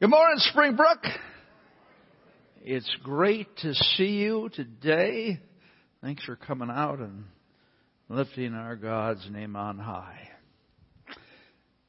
Good 0.00 0.10
morning, 0.10 0.38
Springbrook. 0.38 1.00
It's 2.62 2.88
great 3.02 3.48
to 3.62 3.74
see 3.74 4.18
you 4.20 4.48
today. 4.54 5.40
Thanks 6.00 6.22
for 6.22 6.36
coming 6.36 6.70
out 6.70 7.00
and 7.00 7.24
lifting 8.08 8.54
our 8.54 8.76
God's 8.76 9.28
name 9.28 9.56
on 9.56 9.76
high. 9.76 10.28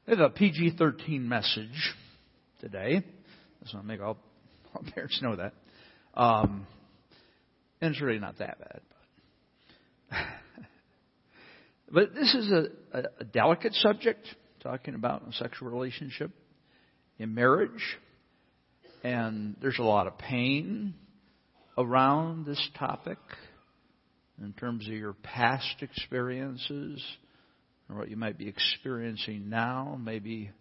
I 0.08 0.10
have 0.10 0.20
a 0.22 0.32
PG 0.32 0.78
13 0.80 1.30
message 1.30 1.94
today. 2.60 3.04
Just 3.62 3.74
want 3.76 3.86
to 3.86 3.88
make 3.88 4.02
all, 4.02 4.18
all 4.74 4.84
parents 4.92 5.20
know 5.22 5.36
that. 5.36 5.54
Um, 6.16 6.66
and 7.80 7.92
it's 7.92 8.02
really 8.02 8.18
not 8.18 8.40
that 8.40 8.58
bad. 8.58 8.82
But, 10.10 10.18
but 11.92 12.16
this 12.16 12.34
is 12.34 12.52
a, 12.52 12.70
a, 12.92 13.04
a 13.20 13.24
delicate 13.24 13.76
subject, 13.76 14.26
talking 14.64 14.96
about 14.96 15.22
sexual 15.34 15.70
relationship 15.70 16.32
in 17.20 17.36
marriage. 17.36 17.98
And 19.04 19.56
there's 19.62 19.80
a 19.80 19.84
lot 19.84 20.08
of 20.08 20.18
pain 20.18 20.96
around 21.78 22.46
this 22.46 22.70
topic 22.78 23.20
in 24.42 24.54
terms 24.54 24.88
of 24.88 24.94
your 24.94 25.14
past 25.14 25.76
experiences 25.82 27.02
or 27.90 27.98
what 27.98 28.10
you 28.10 28.18
might 28.18 28.38
be 28.38 28.48
experiencing 28.48 29.50
now. 29.50 29.98
Maybe 30.02 30.52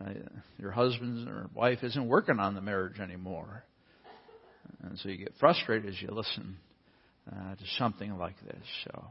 uh, 0.00 0.10
your 0.58 0.70
husband 0.70 1.28
or 1.28 1.48
wife 1.54 1.78
isn't 1.82 2.08
working 2.08 2.38
on 2.38 2.54
the 2.54 2.60
marriage 2.60 2.98
anymore. 2.98 3.64
And 4.82 4.98
so 4.98 5.08
you 5.08 5.18
get 5.18 5.32
frustrated 5.38 5.88
as 5.88 6.00
you 6.00 6.08
listen 6.10 6.56
uh, 7.30 7.54
to 7.54 7.64
something 7.78 8.16
like 8.18 8.36
this. 8.44 8.64
So 8.84 9.04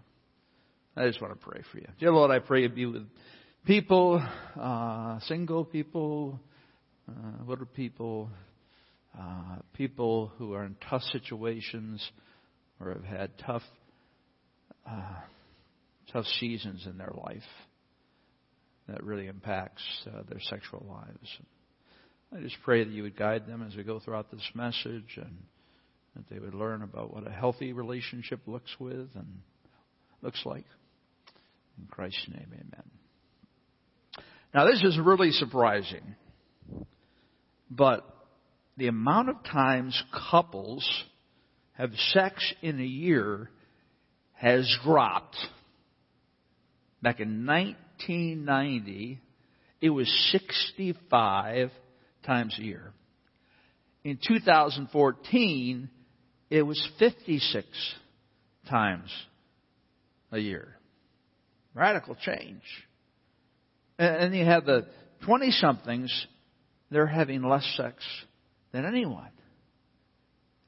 I 0.96 1.08
just 1.08 1.22
want 1.22 1.40
to 1.40 1.46
pray 1.46 1.62
for 1.72 1.78
you. 1.80 1.88
Dear 2.00 2.12
Lord, 2.12 2.32
I 2.32 2.40
pray 2.40 2.64
you 2.64 2.70
be 2.70 2.86
with 2.86 3.08
people, 3.66 4.22
uh, 4.60 5.20
single 5.22 5.66
people, 5.66 6.40
uh, 7.12 7.44
what 7.46 7.60
are 7.60 7.66
people? 7.66 8.30
Uh, 9.18 9.58
people 9.74 10.32
who 10.38 10.54
are 10.54 10.64
in 10.64 10.76
tough 10.90 11.02
situations 11.12 12.12
or 12.80 12.94
have 12.94 13.04
had 13.04 13.32
tough, 13.46 13.64
uh, 14.90 15.16
tough 16.14 16.26
seasons 16.40 16.86
in 16.86 16.98
their 16.98 17.12
life 17.14 17.44
that 18.88 19.04
really 19.04 19.28
impacts 19.28 19.84
uh, 20.08 20.22
their 20.30 20.40
sexual 20.40 20.86
lives. 20.90 21.38
I 22.34 22.40
just 22.40 22.56
pray 22.64 22.84
that 22.84 22.92
you 22.92 23.04
would 23.04 23.18
guide 23.18 23.46
them 23.46 23.66
as 23.68 23.76
we 23.76 23.84
go 23.84 24.00
throughout 24.00 24.32
this 24.32 24.50
message 24.54 25.18
and 25.18 25.38
that 26.16 26.30
they 26.30 26.40
would 26.40 26.54
learn 26.54 26.82
about 26.82 27.14
what 27.14 27.28
a 27.28 27.32
healthy 27.32 27.74
relationship 27.74 28.40
looks 28.48 28.74
with 28.80 29.10
and 29.16 29.42
looks 30.22 30.42
like. 30.46 30.66
In 31.78 31.88
Christ's 31.88 32.28
name, 32.30 32.48
amen. 32.54 32.84
Now, 34.54 34.66
this 34.66 34.84
is 34.84 35.00
really 35.00 35.32
surprising. 35.32 36.16
But 37.72 38.06
the 38.76 38.88
amount 38.88 39.30
of 39.30 39.44
times 39.46 40.02
couples 40.30 40.86
have 41.72 41.92
sex 42.10 42.54
in 42.62 42.82
a 42.82 42.86
year 42.86 43.50
has 44.34 44.70
dropped. 44.84 45.38
Back 47.02 47.22
in 47.22 47.46
1990, 47.46 49.22
it 49.80 49.90
was 49.90 50.08
65 50.32 51.72
times 52.26 52.56
a 52.60 52.62
year. 52.62 52.92
In 54.04 54.20
2014, 54.28 55.90
it 56.50 56.62
was 56.64 56.90
56 57.00 57.66
times 58.70 59.10
a 60.32 60.40
year. 60.40 60.76
Radical 61.74 62.16
change. 62.16 62.62
And 63.98 64.36
you 64.36 64.44
have 64.44 64.66
the 64.66 64.88
20 65.26 65.52
somethings 65.52 66.28
they're 66.92 67.08
having 67.08 67.42
less 67.42 67.66
sex 67.78 68.04
than 68.72 68.86
anyone. 68.86 69.30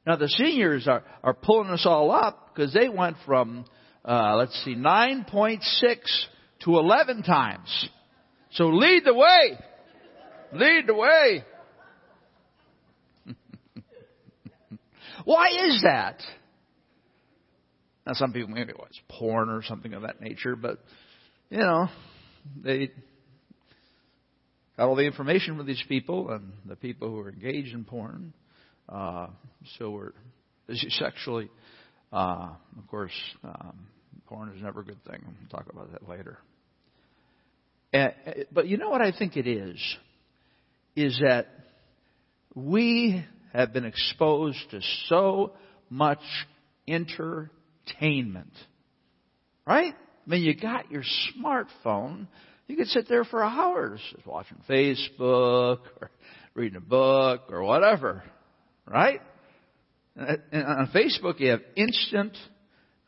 Now 0.07 0.15
the 0.15 0.29
seniors 0.29 0.87
are, 0.87 1.03
are 1.23 1.33
pulling 1.33 1.69
us 1.69 1.85
all 1.85 2.11
up 2.11 2.51
because 2.53 2.73
they 2.73 2.89
went 2.89 3.17
from, 3.25 3.65
uh, 4.03 4.35
let's 4.37 4.53
see, 4.63 4.75
9.6 4.75 5.59
to 6.63 6.77
11 6.77 7.23
times. 7.23 7.89
So 8.51 8.65
lead 8.65 9.03
the 9.05 9.13
way. 9.13 9.59
Lead 10.53 10.87
the 10.87 10.93
way. 10.93 11.43
Why 15.25 15.47
is 15.65 15.81
that? 15.83 16.21
Now 18.05 18.13
some 18.13 18.33
people 18.33 18.49
maybe 18.49 18.73
well, 18.77 18.87
it's 18.89 18.99
porn 19.09 19.49
or 19.49 19.63
something 19.63 19.93
of 19.93 20.01
that 20.03 20.21
nature, 20.21 20.55
but 20.55 20.79
you 21.49 21.59
know, 21.59 21.87
they 22.61 22.91
got 24.77 24.87
all 24.87 24.95
the 24.95 25.05
information 25.05 25.57
from 25.57 25.65
these 25.65 25.83
people 25.87 26.29
and 26.31 26.51
the 26.65 26.75
people 26.75 27.09
who 27.09 27.19
are 27.19 27.29
engaged 27.29 27.73
in 27.73 27.83
porn. 27.83 28.33
Uh, 28.89 29.27
so 29.77 29.91
we're 29.91 30.11
sexually. 30.89 31.49
Uh, 32.11 32.49
of 32.77 32.87
course, 32.87 33.11
um, 33.43 33.87
porn 34.27 34.49
is 34.55 34.61
never 34.61 34.81
a 34.81 34.85
good 34.85 35.03
thing. 35.05 35.19
We'll 35.23 35.49
talk 35.49 35.71
about 35.71 35.91
that 35.91 36.07
later. 36.07 36.37
And, 37.91 38.13
but 38.51 38.67
you 38.67 38.77
know 38.77 38.89
what 38.89 39.01
I 39.01 39.11
think 39.11 39.37
it 39.37 39.47
is? 39.47 39.77
Is 40.95 41.19
that 41.23 41.47
we 42.55 43.25
have 43.53 43.73
been 43.73 43.85
exposed 43.85 44.59
to 44.71 44.79
so 45.07 45.53
much 45.89 46.19
entertainment. 46.87 48.51
Right? 49.65 49.93
I 49.93 50.29
mean, 50.29 50.41
you 50.41 50.55
got 50.55 50.91
your 50.91 51.03
smartphone 51.37 52.27
you 52.67 52.77
could 52.77 52.87
sit 52.87 53.07
there 53.09 53.23
for 53.25 53.43
hours 53.43 53.99
just 54.13 54.25
watching 54.25 54.57
Facebook 54.69 55.79
or 56.01 56.11
reading 56.55 56.77
a 56.77 56.81
book 56.81 57.43
or 57.49 57.63
whatever, 57.63 58.23
right? 58.87 59.21
And 60.15 60.39
on 60.53 60.91
Facebook, 60.93 61.39
you 61.39 61.49
have 61.49 61.61
instant 61.75 62.37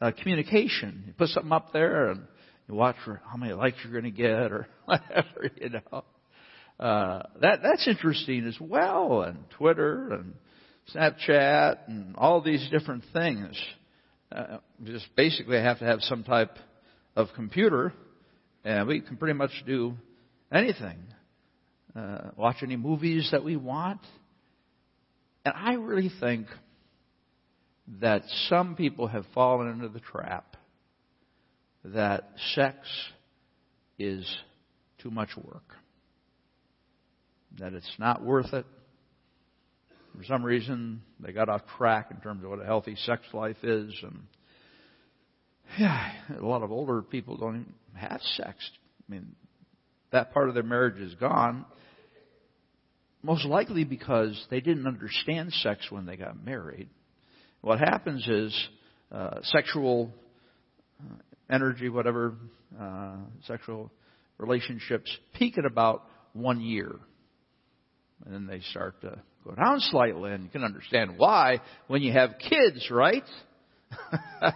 uh, 0.01 0.11
communication. 0.11 1.03
You 1.07 1.13
put 1.13 1.29
something 1.29 1.51
up 1.51 1.71
there 1.71 2.09
and 2.09 2.23
you 2.67 2.75
watch 2.75 2.95
for 3.05 3.21
how 3.29 3.37
many 3.37 3.53
likes 3.53 3.77
you're 3.83 3.93
going 3.93 4.11
to 4.11 4.17
get 4.17 4.51
or 4.51 4.67
whatever, 4.85 5.49
you 5.55 5.69
know. 5.69 6.03
Uh, 6.77 7.23
that 7.41 7.61
that's 7.63 7.87
interesting 7.87 8.45
as 8.45 8.57
well, 8.59 9.21
and 9.21 9.37
Twitter 9.51 10.11
and 10.11 10.33
Snapchat 10.93 11.87
and 11.87 12.15
all 12.17 12.41
these 12.41 12.67
different 12.69 13.03
things. 13.13 13.57
Uh, 14.29 14.57
just 14.83 15.07
basically 15.15 15.57
have 15.57 15.79
to 15.79 15.85
have 15.85 16.01
some 16.01 16.23
type 16.23 16.57
of 17.15 17.27
computer 17.33 17.93
and 18.65 18.87
we 18.87 18.99
can 18.99 19.15
pretty 19.15 19.35
much 19.35 19.51
do 19.65 19.93
anything. 20.51 20.97
Uh, 21.95 22.31
watch 22.35 22.57
any 22.63 22.75
movies 22.75 23.29
that 23.31 23.43
we 23.43 23.55
want. 23.55 24.01
And 25.45 25.53
I 25.55 25.73
really 25.73 26.11
think 26.19 26.47
that 28.01 28.23
some 28.49 28.75
people 28.75 29.07
have 29.07 29.25
fallen 29.33 29.69
into 29.69 29.87
the 29.87 29.99
trap 29.99 30.57
that 31.85 32.31
sex 32.55 32.77
is 33.99 34.27
too 34.97 35.11
much 35.11 35.29
work. 35.37 35.75
That 37.59 37.73
it's 37.73 37.95
not 37.99 38.23
worth 38.23 38.51
it. 38.53 38.65
For 40.17 40.23
some 40.23 40.43
reason, 40.43 41.03
they 41.19 41.31
got 41.31 41.49
off 41.49 41.61
track 41.77 42.07
in 42.09 42.17
terms 42.17 42.43
of 42.43 42.49
what 42.49 42.61
a 42.61 42.65
healthy 42.65 42.95
sex 42.95 43.21
life 43.31 43.63
is. 43.63 43.93
And 44.01 44.23
yeah, 45.77 46.11
a 46.39 46.45
lot 46.45 46.63
of 46.63 46.71
older 46.71 47.03
people 47.03 47.37
don't 47.37 47.67
have 47.95 48.21
sex. 48.21 48.55
I 49.07 49.11
mean, 49.11 49.35
that 50.11 50.33
part 50.33 50.49
of 50.49 50.55
their 50.55 50.63
marriage 50.63 50.99
is 50.99 51.13
gone. 51.15 51.65
Most 53.21 53.45
likely 53.45 53.83
because 53.83 54.39
they 54.49 54.61
didn't 54.61 54.87
understand 54.87 55.51
sex 55.53 55.87
when 55.89 56.05
they 56.05 56.15
got 56.15 56.43
married. 56.43 56.89
What 57.61 57.79
happens 57.79 58.27
is 58.27 58.67
uh, 59.11 59.39
sexual 59.43 60.11
uh, 60.99 61.15
energy, 61.49 61.89
whatever, 61.89 62.35
uh, 62.79 63.15
sexual 63.47 63.91
relationships 64.37 65.09
peak 65.33 65.57
at 65.57 65.65
about 65.65 66.03
one 66.33 66.61
year. 66.61 66.95
And 68.23 68.33
then 68.33 68.47
they 68.47 68.61
start 68.69 69.01
to 69.01 69.19
go 69.43 69.55
down 69.55 69.79
slightly, 69.79 70.31
and 70.31 70.43
you 70.43 70.49
can 70.49 70.63
understand 70.63 71.17
why 71.17 71.61
when 71.87 72.01
you 72.01 72.11
have 72.13 72.35
kids, 72.49 72.89
right? 72.91 73.23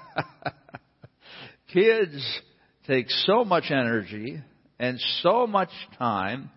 kids 1.73 2.41
take 2.87 3.09
so 3.09 3.43
much 3.45 3.65
energy 3.69 4.41
and 4.79 4.99
so 5.21 5.45
much 5.45 5.69
time, 5.97 6.49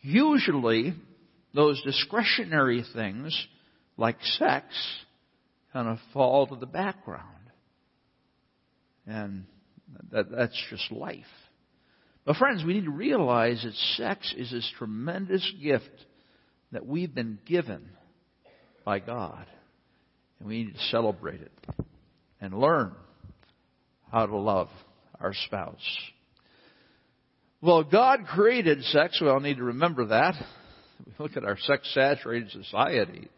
usually 0.00 0.94
those 1.54 1.82
discretionary 1.82 2.84
things 2.94 3.46
like 3.96 4.16
sex 4.38 4.66
kind 5.72 5.88
of 5.88 5.98
fall 6.12 6.46
to 6.46 6.56
the 6.56 6.66
background. 6.66 7.26
And 9.06 9.44
that, 10.10 10.30
that's 10.30 10.60
just 10.70 10.90
life. 10.90 11.24
But 12.24 12.36
friends, 12.36 12.62
we 12.64 12.74
need 12.74 12.84
to 12.84 12.90
realize 12.90 13.62
that 13.64 13.74
sex 13.96 14.32
is 14.36 14.50
this 14.50 14.70
tremendous 14.78 15.50
gift 15.60 15.90
that 16.70 16.86
we've 16.86 17.14
been 17.14 17.38
given 17.46 17.88
by 18.84 19.00
God. 19.00 19.46
And 20.38 20.48
we 20.48 20.64
need 20.64 20.74
to 20.74 20.80
celebrate 20.90 21.40
it 21.40 21.52
and 22.40 22.54
learn 22.54 22.92
how 24.10 24.26
to 24.26 24.36
love 24.36 24.68
our 25.22 25.32
spouse. 25.46 25.98
Well, 27.60 27.84
God 27.84 28.26
created 28.26 28.82
sex. 28.84 29.20
We 29.20 29.28
all 29.28 29.40
need 29.40 29.58
to 29.58 29.64
remember 29.64 30.06
that. 30.06 30.34
we 31.06 31.12
look 31.18 31.36
at 31.36 31.44
our 31.44 31.56
sex-saturated 31.56 32.50
society, 32.50 33.28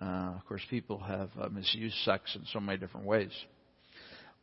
uh, 0.00 0.34
of 0.36 0.44
course, 0.46 0.62
people 0.68 0.98
have 0.98 1.30
uh, 1.40 1.48
misused 1.48 1.96
sex 2.04 2.34
in 2.36 2.44
so 2.52 2.60
many 2.60 2.78
different 2.78 3.06
ways. 3.06 3.30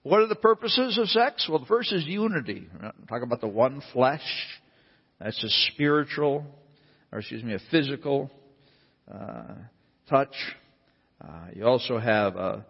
What 0.04 0.22
are 0.22 0.28
the 0.28 0.36
purposes 0.36 0.98
of 0.98 1.08
sex? 1.10 1.48
Well, 1.48 1.60
the 1.60 1.66
first 1.68 1.94
is 1.94 2.06
unity. 2.06 2.68
Talk 3.08 3.22
about 3.22 3.42
the 3.42 3.48
one 3.48 3.84
flesh. 3.94 4.24
That's 5.20 5.44
a 5.44 5.50
spiritual, 5.72 6.46
or 7.12 7.20
excuse 7.20 7.44
me, 7.44 7.54
a 7.54 7.60
physical 7.70 8.32
uh, 9.14 9.54
touch. 10.10 10.34
Uh, 11.24 11.48
you 11.54 11.66
also 11.66 12.00
have 12.00 12.36
a, 12.36 12.66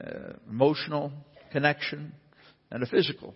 a 0.00 0.36
emotional 0.48 1.12
connection 1.52 2.14
and 2.70 2.82
a 2.82 2.86
physical 2.86 3.34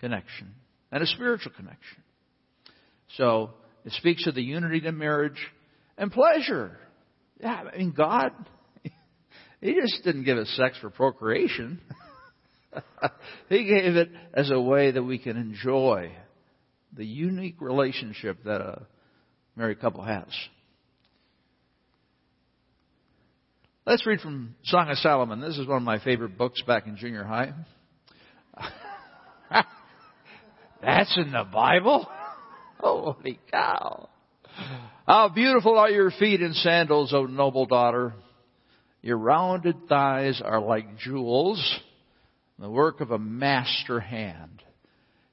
connection 0.00 0.54
and 0.92 1.02
a 1.02 1.06
spiritual 1.06 1.52
connection. 1.56 2.02
So 3.16 3.50
it 3.84 3.92
speaks 3.92 4.26
of 4.26 4.34
the 4.34 4.42
unity 4.42 4.86
in 4.86 4.98
marriage 4.98 5.38
and 5.96 6.10
pleasure. 6.10 6.76
Yeah, 7.40 7.64
I 7.72 7.78
mean, 7.78 7.92
God, 7.96 8.32
He 9.64 9.72
just 9.80 10.04
didn't 10.04 10.24
give 10.24 10.36
us 10.36 10.52
sex 10.58 10.76
for 10.78 10.90
procreation. 10.90 11.80
he 13.48 13.64
gave 13.64 13.96
it 13.96 14.10
as 14.34 14.50
a 14.50 14.60
way 14.60 14.90
that 14.90 15.02
we 15.02 15.18
can 15.18 15.38
enjoy 15.38 16.12
the 16.92 17.06
unique 17.06 17.56
relationship 17.60 18.44
that 18.44 18.60
a 18.60 18.86
married 19.56 19.80
couple 19.80 20.02
has. 20.02 20.26
Let's 23.86 24.06
read 24.06 24.20
from 24.20 24.54
Song 24.64 24.90
of 24.90 24.98
Solomon. 24.98 25.40
This 25.40 25.56
is 25.56 25.66
one 25.66 25.78
of 25.78 25.82
my 25.82 25.98
favorite 25.98 26.36
books 26.36 26.60
back 26.66 26.86
in 26.86 26.98
junior 26.98 27.24
high. 27.24 27.54
That's 30.84 31.16
in 31.16 31.32
the 31.32 31.44
Bible? 31.44 32.06
Holy 32.78 33.38
cow. 33.50 34.08
How 35.06 35.30
beautiful 35.30 35.78
are 35.78 35.90
your 35.90 36.10
feet 36.10 36.42
in 36.42 36.52
sandals, 36.52 37.12
O 37.14 37.24
noble 37.24 37.64
daughter. 37.66 38.14
Your 39.00 39.16
rounded 39.16 39.88
thighs 39.88 40.42
are 40.44 40.60
like 40.60 40.98
jewels, 40.98 41.80
the 42.58 42.70
work 42.70 43.00
of 43.00 43.10
a 43.10 43.18
master 43.18 44.00
hand. 44.00 44.62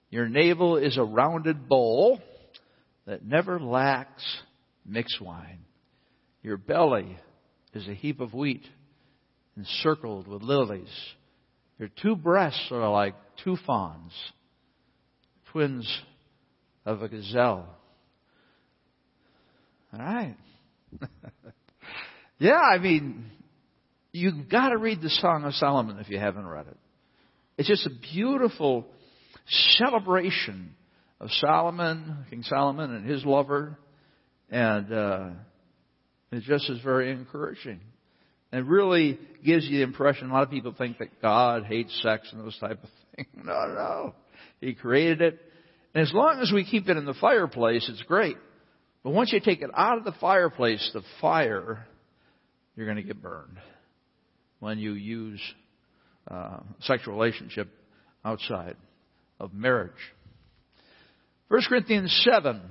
Your 0.10 0.28
navel 0.28 0.78
is 0.78 0.98
a 0.98 1.04
rounded 1.04 1.68
bowl 1.68 2.20
that 3.06 3.26
never 3.26 3.60
lacks 3.60 4.24
mixed 4.86 5.22
wine. 5.22 5.60
Your 6.44 6.58
belly 6.58 7.18
is 7.74 7.88
a 7.88 7.94
heap 7.94 8.20
of 8.20 8.34
wheat 8.34 8.66
encircled 9.58 10.28
with 10.28 10.42
lilies. 10.42 10.92
Your 11.78 11.90
two 12.02 12.16
breasts 12.16 12.68
are 12.72 12.90
like 12.90 13.16
two 13.44 13.58
fawns, 13.66 14.14
twins 15.52 16.02
of 16.86 17.02
a 17.02 17.10
gazelle. 17.10 17.68
All 19.94 20.00
right. 20.00 20.36
yeah, 22.40 22.60
I 22.60 22.78
mean, 22.78 23.26
you've 24.12 24.50
got 24.50 24.70
to 24.70 24.78
read 24.78 25.02
the 25.02 25.10
Song 25.10 25.44
of 25.44 25.54
Solomon 25.56 26.00
if 26.00 26.10
you 26.10 26.20
haven't 26.20 26.48
read 26.48 26.68
it. 26.68 26.78
It's 27.58 27.68
just 27.68 27.86
a 27.86 28.14
beautiful 28.14 28.86
celebration 29.78 30.76
of 31.20 31.30
Solomon, 31.32 32.26
King 32.30 32.44
Solomon, 32.44 32.96
and 32.96 33.06
his 33.06 33.24
lover, 33.26 33.78
and 34.50 34.92
uh, 34.92 35.30
it 36.32 36.44
just 36.44 36.70
is 36.70 36.80
very 36.82 37.12
encouraging. 37.12 37.80
And 38.54 38.68
really 38.68 39.18
gives 39.46 39.66
you 39.66 39.78
the 39.78 39.84
impression, 39.84 40.30
a 40.30 40.34
lot 40.34 40.44
of 40.44 40.50
people 40.50 40.74
think 40.78 40.98
that 40.98 41.22
God 41.22 41.64
hates 41.64 41.98
sex 42.02 42.28
and 42.34 42.44
those 42.44 42.58
type 42.60 42.84
of 42.84 42.90
things. 43.16 43.30
No, 43.36 43.68
no. 43.68 44.16
He 44.62 44.74
created 44.74 45.22
it. 45.22 45.40
And 45.94 46.04
as 46.04 46.14
long 46.14 46.40
as 46.40 46.52
we 46.54 46.64
keep 46.64 46.88
it 46.88 46.96
in 46.96 47.06
the 47.06 47.16
fireplace, 47.16 47.90
it's 47.90 48.04
great. 48.04 48.38
But 49.04 49.12
once 49.12 49.34
you 49.34 49.40
take 49.40 49.62
it 49.62 49.72
out 49.76 49.98
of 49.98 50.06
the 50.06 50.14
fireplace, 50.22 50.90
the 50.94 51.02
fire, 51.20 51.86
you're 52.76 52.86
going 52.86 52.98
to 52.98 53.04
get 53.04 53.22
burned 53.22 53.58
when 54.60 54.78
you 54.78 54.94
use 54.94 55.42
uh, 56.30 56.60
sexual 56.82 57.16
relationship 57.16 57.68
outside 58.24 58.78
of 59.40 59.54
marriage. 59.54 59.92
1 61.48 61.62
Corinthians 61.68 62.28
7, 62.32 62.62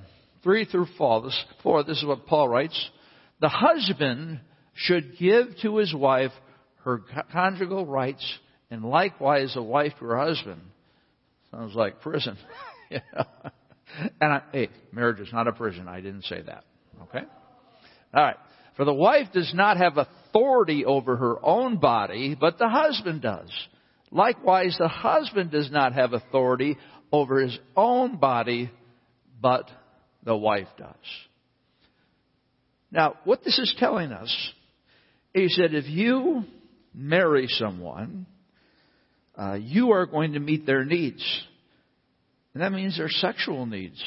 3 0.41 0.65
through 0.65 0.87
4 0.97 1.21
this, 1.21 1.45
4, 1.61 1.83
this 1.83 1.97
is 1.97 2.05
what 2.05 2.25
Paul 2.25 2.47
writes. 2.47 2.89
The 3.41 3.49
husband 3.49 4.39
should 4.73 5.17
give 5.19 5.47
to 5.61 5.77
his 5.77 5.93
wife 5.93 6.31
her 6.83 7.01
conjugal 7.31 7.85
rights 7.85 8.39
and 8.71 8.83
likewise 8.85 9.53
the 9.53 9.61
wife 9.61 9.91
to 9.99 10.05
her 10.05 10.17
husband. 10.17 10.61
Sounds 11.51 11.75
like 11.75 12.01
prison. 12.01 12.37
And 14.19 14.33
I, 14.33 14.41
hey, 14.51 14.69
marriage 14.91 15.19
is 15.19 15.31
not 15.33 15.47
a 15.47 15.51
prison. 15.51 15.87
I 15.87 16.01
didn't 16.01 16.23
say 16.23 16.41
that. 16.41 16.63
Okay? 17.03 17.25
Alright. 18.15 18.37
For 18.77 18.85
the 18.85 18.93
wife 18.93 19.27
does 19.33 19.51
not 19.53 19.77
have 19.77 19.97
authority 19.97 20.85
over 20.85 21.17
her 21.17 21.45
own 21.45 21.77
body, 21.77 22.35
but 22.39 22.57
the 22.57 22.69
husband 22.69 23.21
does. 23.21 23.49
Likewise, 24.11 24.75
the 24.79 24.87
husband 24.87 25.51
does 25.51 25.69
not 25.71 25.93
have 25.93 26.13
authority 26.13 26.77
over 27.11 27.41
his 27.41 27.57
own 27.75 28.17
body, 28.17 28.71
but 29.41 29.69
the 30.23 30.35
wife 30.35 30.67
does. 30.77 30.95
Now, 32.91 33.15
what 33.23 33.43
this 33.43 33.59
is 33.59 33.75
telling 33.77 34.11
us 34.11 34.53
is 35.33 35.57
that 35.61 35.73
if 35.73 35.85
you 35.87 36.43
marry 36.93 37.47
someone, 37.47 38.25
uh, 39.37 39.53
you 39.53 39.91
are 39.91 40.05
going 40.05 40.33
to 40.33 40.39
meet 40.39 40.65
their 40.65 40.83
needs. 40.85 41.23
And 42.53 42.61
that 42.61 42.71
means 42.71 42.97
their 42.97 43.09
sexual 43.09 43.65
needs 43.65 44.01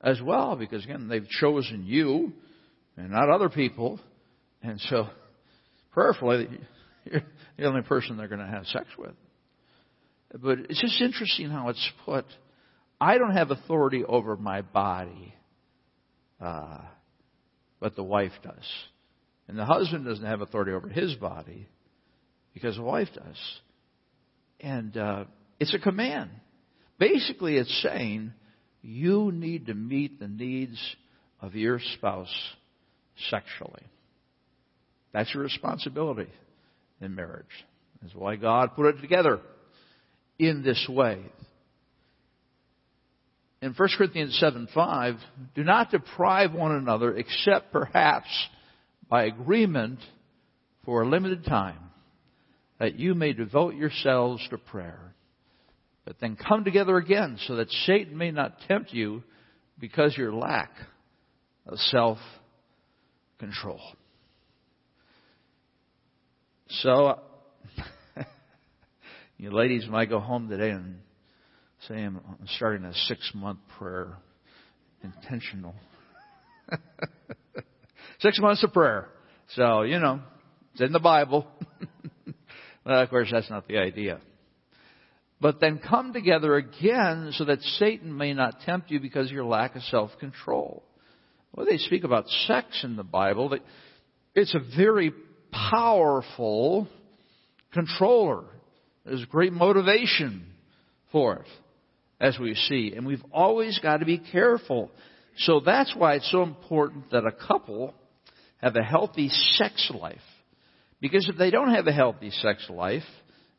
as 0.00 0.20
well, 0.22 0.56
because 0.56 0.84
again, 0.84 1.08
they've 1.08 1.28
chosen 1.28 1.84
you 1.86 2.32
and 2.96 3.10
not 3.10 3.28
other 3.28 3.48
people. 3.48 4.00
And 4.62 4.80
so, 4.80 5.08
prayerfully, 5.92 6.48
you're 7.04 7.22
the 7.58 7.64
only 7.66 7.82
person 7.82 8.16
they're 8.16 8.28
going 8.28 8.40
to 8.40 8.46
have 8.46 8.66
sex 8.66 8.86
with. 8.98 9.14
But 10.32 10.58
it's 10.70 10.80
just 10.80 11.00
interesting 11.00 11.50
how 11.50 11.68
it's 11.70 11.90
put. 12.04 12.24
I 13.00 13.18
don't 13.18 13.32
have 13.32 13.50
authority 13.50 14.04
over 14.04 14.36
my 14.36 14.62
body, 14.62 15.34
uh, 16.40 16.78
but 17.80 17.96
the 17.96 18.04
wife 18.04 18.32
does. 18.42 18.66
And 19.48 19.58
the 19.58 19.64
husband 19.64 20.04
doesn't 20.04 20.24
have 20.24 20.42
authority 20.42 20.72
over 20.72 20.88
his 20.88 21.14
body 21.16 21.66
because 22.54 22.76
the 22.76 22.82
wife 22.82 23.08
does. 23.12 23.36
And 24.62 24.96
uh, 24.96 25.24
it's 25.58 25.74
a 25.74 25.78
command. 25.78 26.30
Basically, 26.98 27.56
it's 27.56 27.82
saying 27.82 28.32
you 28.82 29.32
need 29.32 29.66
to 29.66 29.74
meet 29.74 30.20
the 30.20 30.28
needs 30.28 30.78
of 31.40 31.54
your 31.54 31.80
spouse 31.94 32.34
sexually. 33.30 33.82
That's 35.12 35.32
your 35.34 35.42
responsibility 35.42 36.28
in 37.00 37.14
marriage. 37.14 37.46
That's 38.00 38.14
why 38.14 38.36
God 38.36 38.74
put 38.76 38.94
it 38.94 39.00
together 39.00 39.40
in 40.38 40.62
this 40.62 40.86
way. 40.88 41.20
In 43.62 43.74
1 43.74 43.88
Corinthians 43.98 44.38
7 44.40 44.68
5, 44.74 45.14
do 45.54 45.64
not 45.64 45.90
deprive 45.90 46.54
one 46.54 46.72
another 46.72 47.14
except 47.14 47.72
perhaps 47.72 48.28
by 49.08 49.24
agreement 49.24 49.98
for 50.84 51.02
a 51.02 51.08
limited 51.08 51.44
time, 51.44 51.89
that 52.80 52.98
you 52.98 53.14
may 53.14 53.34
devote 53.34 53.74
yourselves 53.74 54.44
to 54.48 54.58
prayer. 54.58 55.14
But 56.06 56.16
then 56.18 56.36
come 56.36 56.64
together 56.64 56.96
again 56.96 57.38
so 57.46 57.56
that 57.56 57.70
Satan 57.86 58.16
may 58.16 58.32
not 58.32 58.54
tempt 58.66 58.92
you 58.92 59.22
because 59.78 60.16
your 60.16 60.32
lack 60.32 60.70
of 61.66 61.78
self 61.78 62.18
control. 63.38 63.80
So, 66.68 67.20
you 69.36 69.50
ladies 69.50 69.86
might 69.86 70.08
go 70.08 70.18
home 70.18 70.48
today 70.48 70.70
and 70.70 70.96
say, 71.86 71.96
I'm 71.96 72.20
starting 72.56 72.86
a 72.86 72.94
six 72.94 73.30
month 73.34 73.58
prayer. 73.78 74.16
Intentional. 75.02 75.74
six 78.20 78.38
months 78.38 78.64
of 78.64 78.72
prayer. 78.72 79.08
So, 79.54 79.82
you 79.82 79.98
know, 79.98 80.20
it's 80.72 80.80
in 80.80 80.92
the 80.92 80.98
Bible. 80.98 81.46
well, 82.84 83.00
of 83.00 83.10
course, 83.10 83.28
that's 83.30 83.50
not 83.50 83.68
the 83.68 83.78
idea. 83.78 84.20
But 85.40 85.60
then 85.60 85.78
come 85.78 86.12
together 86.12 86.54
again 86.56 87.32
so 87.32 87.44
that 87.46 87.62
Satan 87.62 88.16
may 88.16 88.34
not 88.34 88.60
tempt 88.66 88.90
you 88.90 89.00
because 89.00 89.26
of 89.26 89.32
your 89.32 89.44
lack 89.44 89.74
of 89.74 89.82
self 89.84 90.10
control. 90.18 90.82
Well, 91.52 91.66
they 91.66 91.78
speak 91.78 92.04
about 92.04 92.28
sex 92.46 92.84
in 92.84 92.96
the 92.96 93.02
Bible. 93.02 93.56
It's 94.34 94.54
a 94.54 94.76
very 94.76 95.12
powerful 95.50 96.88
controller. 97.72 98.44
There's 99.04 99.24
great 99.24 99.52
motivation 99.52 100.44
for 101.10 101.36
it, 101.36 101.48
as 102.20 102.38
we 102.38 102.54
see. 102.54 102.92
And 102.94 103.06
we've 103.06 103.24
always 103.32 103.78
got 103.78 103.98
to 103.98 104.06
be 104.06 104.18
careful. 104.18 104.90
So 105.38 105.60
that's 105.60 105.94
why 105.96 106.14
it's 106.14 106.30
so 106.30 106.42
important 106.42 107.10
that 107.10 107.24
a 107.24 107.32
couple 107.32 107.94
have 108.58 108.76
a 108.76 108.82
healthy 108.82 109.28
sex 109.28 109.90
life. 109.98 110.18
Because 111.00 111.28
if 111.28 111.36
they 111.36 111.50
don't 111.50 111.74
have 111.74 111.86
a 111.86 111.92
healthy 111.92 112.30
sex 112.30 112.66
life, 112.68 113.04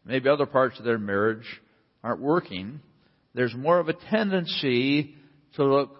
maybe 0.05 0.29
other 0.29 0.45
parts 0.45 0.77
of 0.77 0.85
their 0.85 0.99
marriage 0.99 1.45
aren't 2.03 2.21
working, 2.21 2.81
there's 3.33 3.55
more 3.55 3.79
of 3.79 3.89
a 3.89 3.93
tendency 3.93 5.15
to 5.55 5.63
look 5.63 5.95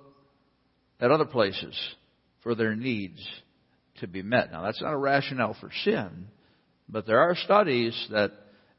at 1.00 1.12
other 1.12 1.26
places 1.26 1.78
for 2.44 2.56
their 2.56 2.76
needs 2.76 3.20
to 4.00 4.08
be 4.08 4.22
met. 4.22 4.52
Now, 4.52 4.64
that's 4.64 4.82
not 4.82 4.94
a 4.94 4.98
rationale 4.98 5.56
for 5.60 5.72
sin, 5.84 6.28
but 6.88 7.06
there 7.06 7.20
are 7.20 7.36
studies 7.36 8.08
that 8.12 8.32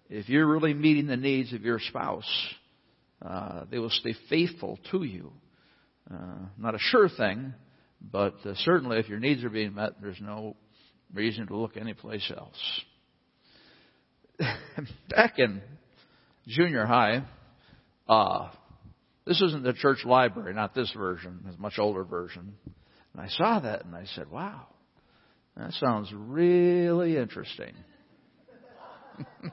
if 0.09 0.29
you're 0.29 0.47
really 0.47 0.75
meeting 0.75 1.07
the 1.07 1.17
needs 1.17 1.53
of 1.53 1.63
your 1.63 1.81
spouse, 1.81 2.29
uh, 3.23 3.65
they 3.71 3.79
will 3.79 3.91
stay 3.91 4.15
faithful 4.29 4.79
to 4.91 5.03
you. 5.05 5.33
Uh, 6.13 6.47
not 6.59 6.75
a 6.75 6.79
sure 6.79 7.09
thing, 7.09 7.55
but 8.01 8.35
uh, 8.45 8.55
certainly 8.57 8.99
if 8.99 9.09
your 9.09 9.21
needs 9.21 9.43
are 9.45 9.51
being 9.51 9.75
met, 9.75 10.01
there's 10.01 10.21
no 10.21 10.57
reason 11.13 11.47
to 11.47 11.57
look 11.57 11.77
anyplace 11.77 12.31
else. 12.37 12.81
Back 15.11 15.39
in 15.39 15.63
junior 16.47 16.87
high, 16.87 17.25
uh, 18.09 18.49
this 19.27 19.41
isn't 19.41 19.63
the 19.63 19.75
church 19.75 20.05
library, 20.05 20.55
not 20.55 20.75
this 20.75 20.93
version, 20.97 21.45
it's 21.47 21.57
a 21.57 21.61
much 21.61 21.79
older 21.79 22.05
version. 22.05 22.55
And 23.13 23.23
I 23.23 23.29
saw 23.29 23.61
that 23.61 23.85
and 23.85 23.95
I 23.95 24.05
said, 24.15 24.31
wow, 24.31 24.67
that 25.57 25.73
sounds 25.75 26.13
really 26.15 27.17
interesting. 27.17 27.75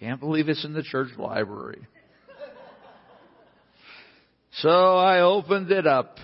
Can't 0.00 0.20
believe 0.20 0.48
it's 0.48 0.64
in 0.64 0.72
the 0.72 0.82
church 0.82 1.10
library. 1.16 1.86
So 4.56 4.68
I 4.68 5.20
opened 5.20 5.70
it 5.70 5.86
up 5.86 6.18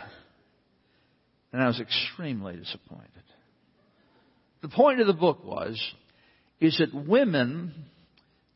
and 1.52 1.62
I 1.62 1.66
was 1.66 1.80
extremely 1.80 2.56
disappointed. 2.56 3.17
The 4.60 4.68
point 4.68 5.00
of 5.00 5.06
the 5.06 5.12
book 5.12 5.44
was, 5.44 5.80
is 6.60 6.78
that 6.78 7.06
women 7.06 7.72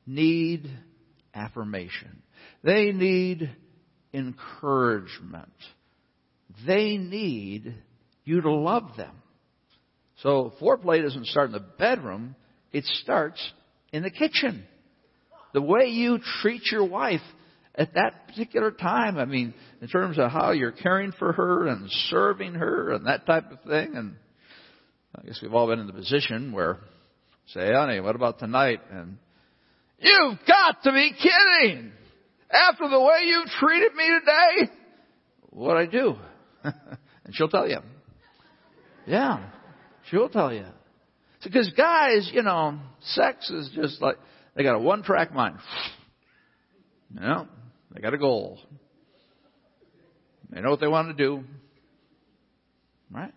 need 0.06 0.68
affirmation. 1.35 2.23
They 2.64 2.92
need 2.92 3.50
encouragement. 4.12 5.52
They 6.66 6.97
need 6.97 7.75
you 8.25 8.40
to 8.40 8.52
love 8.52 8.97
them. 8.97 9.14
So 10.23 10.52
foreplay 10.61 11.02
doesn't 11.02 11.26
start 11.26 11.47
in 11.47 11.52
the 11.52 11.61
bedroom, 11.61 12.37
it 12.73 12.85
starts 12.85 13.40
in 13.92 14.02
the 14.02 14.11
kitchen. 14.11 14.64
The 15.52 15.62
way 15.62 15.87
you 15.87 16.18
treat 16.40 16.62
your 16.71 16.85
wife 16.85 17.21
at 17.75 17.94
that 17.94 18.28
particular 18.28 18.71
time, 18.71 19.18
I 19.18 19.25
mean, 19.25 19.54
in 19.80 19.88
terms 19.88 20.18
of 20.18 20.30
how 20.30 20.52
you're 20.52 20.73
caring 20.73 21.12
for 21.12 21.32
her 21.32 21.66
and 21.66 21.90
serving 22.11 22.54
her 22.54 22.92
and 22.92 23.06
that 23.06 23.26
type 23.26 23.50
of 23.50 23.61
thing, 23.62 23.97
and 23.97 24.16
I 25.14 25.26
guess 25.26 25.40
we've 25.42 25.52
all 25.52 25.66
been 25.69 25.78
in 25.78 25.87
the 25.87 25.92
position 25.92 26.52
where, 26.52 26.78
say, 27.49 27.73
honey, 27.73 28.00
what 28.00 28.16
about 28.16 28.38
tonight? 28.38 28.81
And 28.90 29.19
you've 29.99 30.38
got 30.47 30.83
to 30.85 30.92
be 30.92 31.12
kidding! 31.12 31.92
After 32.50 32.88
the 32.88 33.00
way 33.00 33.23
you've 33.25 33.49
treated 33.49 33.95
me 33.95 34.04
today, 34.21 34.73
what 35.50 35.76
I 35.76 35.87
do? 35.87 36.16
and 36.64 36.75
she'll 37.33 37.49
tell 37.49 37.69
you. 37.69 37.78
Yeah, 39.07 39.49
she'll 40.11 40.28
tell 40.28 40.52
you. 40.52 40.66
Because 41.42 41.71
guys, 41.76 42.31
you 42.33 42.42
know, 42.42 42.78
sex 43.00 43.50
is 43.50 43.71
just 43.75 44.00
like 44.00 44.16
they 44.54 44.62
got 44.62 44.76
a 44.76 44.78
one-track 44.78 45.33
mind. 45.33 45.59
You 47.14 47.21
know, 47.21 47.49
they 47.92 48.00
got 48.00 48.14
a 48.14 48.19
goal. 48.19 48.59
They 50.50 50.61
know 50.61 50.71
what 50.71 50.81
they 50.81 50.87
want 50.87 51.09
to 51.09 51.14
do. 51.14 51.45
Right? 53.11 53.33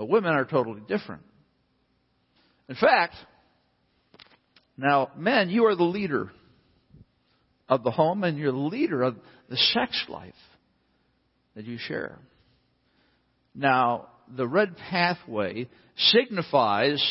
But 0.00 0.08
women 0.08 0.32
are 0.32 0.46
totally 0.46 0.80
different. 0.88 1.20
In 2.70 2.74
fact, 2.74 3.16
now, 4.78 5.10
men, 5.14 5.50
you 5.50 5.66
are 5.66 5.76
the 5.76 5.82
leader 5.82 6.30
of 7.68 7.82
the 7.82 7.90
home 7.90 8.24
and 8.24 8.38
you're 8.38 8.50
the 8.50 8.56
leader 8.56 9.02
of 9.02 9.16
the 9.50 9.58
sex 9.58 10.06
life 10.08 10.32
that 11.54 11.66
you 11.66 11.76
share. 11.76 12.18
Now, 13.54 14.06
the 14.34 14.48
red 14.48 14.74
pathway 14.88 15.68
signifies 15.98 17.04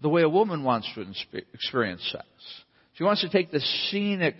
the 0.00 0.08
way 0.08 0.22
a 0.22 0.28
woman 0.28 0.62
wants 0.62 0.88
to 0.94 1.04
experience 1.52 2.08
sex. 2.12 2.26
She 2.92 3.02
wants 3.02 3.22
to 3.22 3.28
take 3.28 3.50
the 3.50 3.58
scenic 3.90 4.36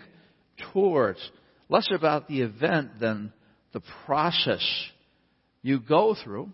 tour. 0.72 1.16
It's 1.16 1.30
less 1.68 1.88
about 1.92 2.28
the 2.28 2.42
event 2.42 3.00
than 3.00 3.32
the 3.72 3.82
process 4.06 4.64
you 5.60 5.80
go 5.80 6.14
through. 6.22 6.52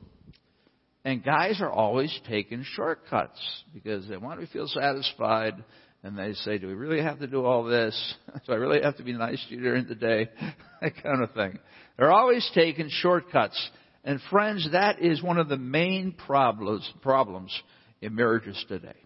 And 1.04 1.24
guys 1.24 1.60
are 1.60 1.70
always 1.70 2.16
taking 2.28 2.64
shortcuts 2.74 3.40
because 3.72 4.08
they 4.08 4.16
want 4.16 4.40
to 4.40 4.46
feel 4.48 4.66
satisfied 4.66 5.64
and 6.02 6.16
they 6.16 6.32
say, 6.34 6.58
do 6.58 6.66
we 6.66 6.74
really 6.74 7.02
have 7.02 7.18
to 7.20 7.26
do 7.26 7.44
all 7.44 7.64
this? 7.64 8.14
do 8.46 8.52
I 8.52 8.56
really 8.56 8.82
have 8.82 8.96
to 8.98 9.02
be 9.02 9.12
nice 9.12 9.44
to 9.48 9.54
you 9.54 9.60
during 9.60 9.86
the 9.86 9.94
day? 9.94 10.28
that 10.80 11.02
kind 11.02 11.22
of 11.22 11.32
thing. 11.32 11.58
They're 11.96 12.12
always 12.12 12.48
taking 12.54 12.88
shortcuts. 12.90 13.70
And 14.04 14.20
friends, 14.30 14.68
that 14.72 15.02
is 15.02 15.22
one 15.22 15.38
of 15.38 15.48
the 15.48 15.56
main 15.56 16.12
problems, 16.12 16.88
problems 17.02 17.52
in 18.00 18.14
marriages 18.14 18.62
today. 18.68 18.96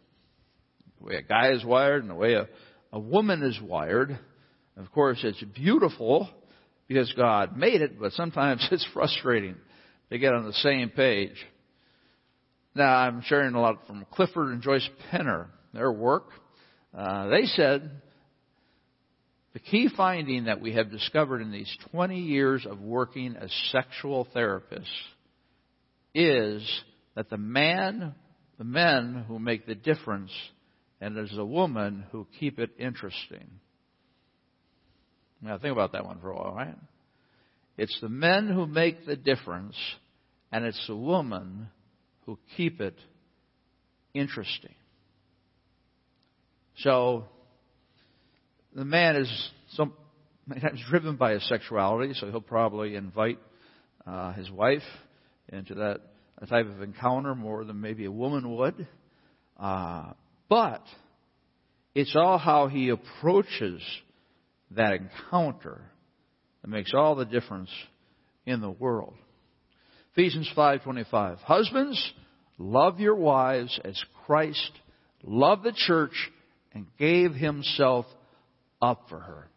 The 0.98 1.06
way 1.06 1.14
a 1.16 1.22
guy 1.22 1.52
is 1.52 1.64
wired 1.64 2.02
and 2.02 2.10
the 2.10 2.14
way 2.14 2.34
a, 2.34 2.48
a 2.92 2.98
woman 2.98 3.42
is 3.42 3.58
wired. 3.60 4.18
Of 4.76 4.92
course, 4.92 5.20
it's 5.22 5.42
beautiful 5.42 6.28
because 6.88 7.12
God 7.14 7.56
made 7.56 7.80
it, 7.80 7.98
but 7.98 8.12
sometimes 8.12 8.66
it's 8.72 8.86
frustrating 8.92 9.56
to 10.10 10.18
get 10.18 10.34
on 10.34 10.44
the 10.44 10.52
same 10.52 10.90
page. 10.90 11.36
Now, 12.74 12.96
I'm 12.96 13.22
sharing 13.22 13.54
a 13.54 13.60
lot 13.60 13.86
from 13.86 14.06
Clifford 14.10 14.48
and 14.48 14.62
Joyce 14.62 14.88
Penner, 15.10 15.48
their 15.74 15.92
work. 15.92 16.28
Uh, 16.96 17.28
they 17.28 17.44
said 17.44 17.90
the 19.52 19.58
key 19.58 19.90
finding 19.94 20.44
that 20.44 20.62
we 20.62 20.72
have 20.72 20.90
discovered 20.90 21.42
in 21.42 21.52
these 21.52 21.74
20 21.90 22.18
years 22.18 22.64
of 22.64 22.80
working 22.80 23.36
as 23.36 23.52
sexual 23.70 24.26
therapists 24.34 24.86
is 26.14 26.66
that 27.14 27.28
the 27.28 27.36
man, 27.36 28.14
the 28.56 28.64
men 28.64 29.24
who 29.28 29.38
make 29.38 29.66
the 29.66 29.74
difference, 29.74 30.30
and 31.00 31.14
there's 31.14 31.34
the 31.34 31.44
woman 31.44 32.04
who 32.10 32.26
keep 32.40 32.58
it 32.58 32.70
interesting. 32.78 33.50
Now 35.42 35.58
think 35.58 35.72
about 35.72 35.92
that 35.92 36.06
one 36.06 36.20
for 36.20 36.30
a 36.30 36.36
while, 36.36 36.54
right? 36.54 36.76
It's 37.76 37.98
the 38.00 38.08
men 38.08 38.48
who 38.48 38.66
make 38.66 39.04
the 39.04 39.16
difference, 39.16 39.76
and 40.50 40.64
it's 40.64 40.86
the 40.86 40.96
woman 40.96 41.68
who 42.26 42.38
keep 42.56 42.80
it 42.80 42.96
interesting. 44.14 44.74
So, 46.78 47.24
the 48.74 48.84
man 48.84 49.16
is 49.16 49.50
some, 49.72 49.92
driven 50.90 51.16
by 51.16 51.32
his 51.32 51.46
sexuality, 51.48 52.14
so 52.14 52.30
he'll 52.30 52.40
probably 52.40 52.94
invite 52.94 53.38
uh, 54.06 54.32
his 54.32 54.50
wife 54.50 54.82
into 55.48 55.74
that 55.74 56.00
type 56.48 56.66
of 56.66 56.82
encounter 56.82 57.34
more 57.34 57.64
than 57.64 57.80
maybe 57.80 58.04
a 58.04 58.10
woman 58.10 58.56
would. 58.56 58.86
Uh, 59.58 60.12
but 60.48 60.82
it's 61.94 62.16
all 62.16 62.38
how 62.38 62.68
he 62.68 62.88
approaches 62.88 63.82
that 64.70 64.94
encounter 64.94 65.80
that 66.62 66.68
makes 66.68 66.92
all 66.94 67.14
the 67.14 67.24
difference 67.24 67.70
in 68.46 68.60
the 68.60 68.70
world. 68.70 69.14
Ephesians 70.12 70.50
5:25. 70.54 71.38
Husbands, 71.38 72.12
love 72.58 73.00
your 73.00 73.14
wives 73.14 73.80
as 73.82 73.98
Christ 74.26 74.70
loved 75.22 75.62
the 75.62 75.72
church 75.72 76.30
and 76.74 76.86
gave 76.98 77.32
himself 77.32 78.06
up 78.80 79.08
for 79.08 79.18
her. 79.18 79.48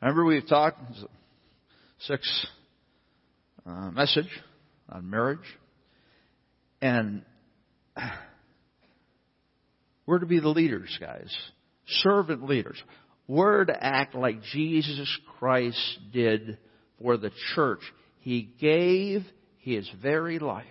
Remember 0.00 0.24
we've 0.24 0.46
talked 0.46 0.80
six 2.00 2.46
uh, 3.66 3.90
message 3.90 4.30
on 4.88 5.10
marriage 5.10 5.38
and 6.80 7.22
we're 10.06 10.20
to 10.20 10.26
be 10.26 10.38
the 10.40 10.48
leaders, 10.48 10.96
guys. 11.00 11.36
Servant 11.86 12.44
leaders. 12.44 12.80
We're 13.26 13.64
to 13.64 13.84
act 13.84 14.14
like 14.14 14.42
Jesus 14.52 15.18
Christ 15.38 15.98
did 16.12 16.58
for 17.00 17.16
the 17.16 17.32
church. 17.54 17.80
He 18.20 18.42
gave 18.42 19.24
his 19.60 19.88
very 20.02 20.38
life. 20.38 20.66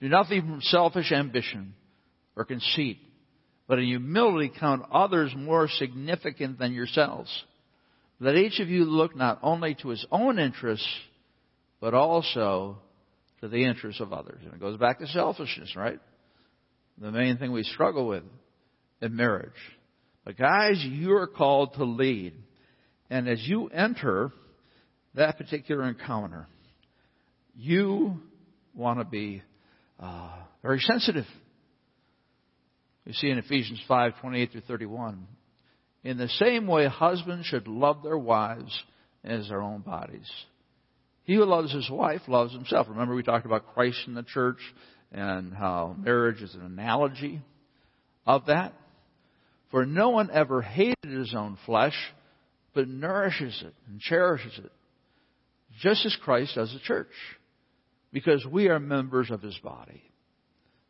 Do 0.00 0.08
nothing 0.08 0.42
from 0.42 0.60
selfish 0.62 1.12
ambition 1.12 1.74
or 2.36 2.44
conceit, 2.44 2.98
but 3.66 3.78
in 3.78 3.86
humility 3.86 4.52
count 4.58 4.82
others 4.92 5.32
more 5.36 5.68
significant 5.68 6.58
than 6.58 6.72
yourselves. 6.72 7.30
Let 8.20 8.36
each 8.36 8.60
of 8.60 8.68
you 8.68 8.84
look 8.84 9.16
not 9.16 9.40
only 9.42 9.74
to 9.82 9.88
his 9.88 10.06
own 10.10 10.38
interests, 10.38 10.88
but 11.80 11.94
also 11.94 12.78
to 13.40 13.48
the 13.48 13.64
interests 13.64 14.00
of 14.00 14.12
others. 14.12 14.40
And 14.44 14.54
it 14.54 14.60
goes 14.60 14.78
back 14.78 14.98
to 15.00 15.06
selfishness, 15.06 15.76
right? 15.76 15.98
The 16.98 17.12
main 17.12 17.36
thing 17.36 17.52
we 17.52 17.62
struggle 17.62 18.06
with 18.06 18.22
in 19.02 19.16
marriage. 19.16 19.50
But 20.24 20.38
guys, 20.38 20.82
you're 20.82 21.26
called 21.26 21.74
to 21.74 21.84
lead. 21.84 22.32
And 23.10 23.28
as 23.28 23.46
you 23.46 23.68
enter 23.68 24.32
that 25.14 25.36
particular 25.36 25.84
encounter, 25.88 26.46
you 27.56 28.18
want 28.74 28.98
to 28.98 29.04
be 29.04 29.42
uh, 29.98 30.36
very 30.62 30.80
sensitive. 30.80 31.26
We 33.06 33.12
see 33.12 33.30
in 33.30 33.38
Ephesians 33.38 33.80
5 33.88 34.20
28 34.20 34.52
through 34.52 34.60
31. 34.62 35.26
In 36.04 36.18
the 36.18 36.28
same 36.28 36.66
way, 36.66 36.86
husbands 36.86 37.46
should 37.46 37.66
love 37.66 38.02
their 38.02 38.18
wives 38.18 38.78
as 39.24 39.48
their 39.48 39.62
own 39.62 39.80
bodies. 39.80 40.30
He 41.24 41.34
who 41.34 41.44
loves 41.44 41.72
his 41.72 41.90
wife 41.90 42.22
loves 42.28 42.52
himself. 42.52 42.86
Remember 42.88 43.14
we 43.14 43.24
talked 43.24 43.46
about 43.46 43.74
Christ 43.74 43.98
in 44.06 44.14
the 44.14 44.22
church 44.22 44.60
and 45.10 45.52
how 45.52 45.96
marriage 45.98 46.42
is 46.42 46.54
an 46.54 46.62
analogy 46.62 47.40
of 48.26 48.46
that. 48.46 48.72
For 49.70 49.84
no 49.84 50.10
one 50.10 50.30
ever 50.32 50.62
hated 50.62 51.10
his 51.10 51.34
own 51.34 51.58
flesh, 51.66 51.96
but 52.74 52.86
nourishes 52.86 53.60
it 53.66 53.74
and 53.88 54.00
cherishes 54.00 54.56
it, 54.58 54.70
just 55.80 56.06
as 56.06 56.16
Christ 56.22 56.54
does 56.54 56.72
the 56.72 56.78
church, 56.78 57.08
because 58.16 58.46
we 58.50 58.68
are 58.68 58.80
members 58.80 59.30
of 59.30 59.42
his 59.42 59.58
body. 59.58 60.02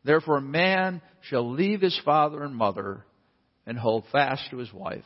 Therefore, 0.05 0.39
man 0.39 1.01
shall 1.29 1.51
leave 1.51 1.81
his 1.81 1.99
father 2.05 2.41
and 2.41 2.55
mother 2.55 3.03
and 3.65 3.77
hold 3.77 4.05
fast 4.13 4.43
to 4.49 4.59
his 4.59 4.71
wife, 4.71 5.03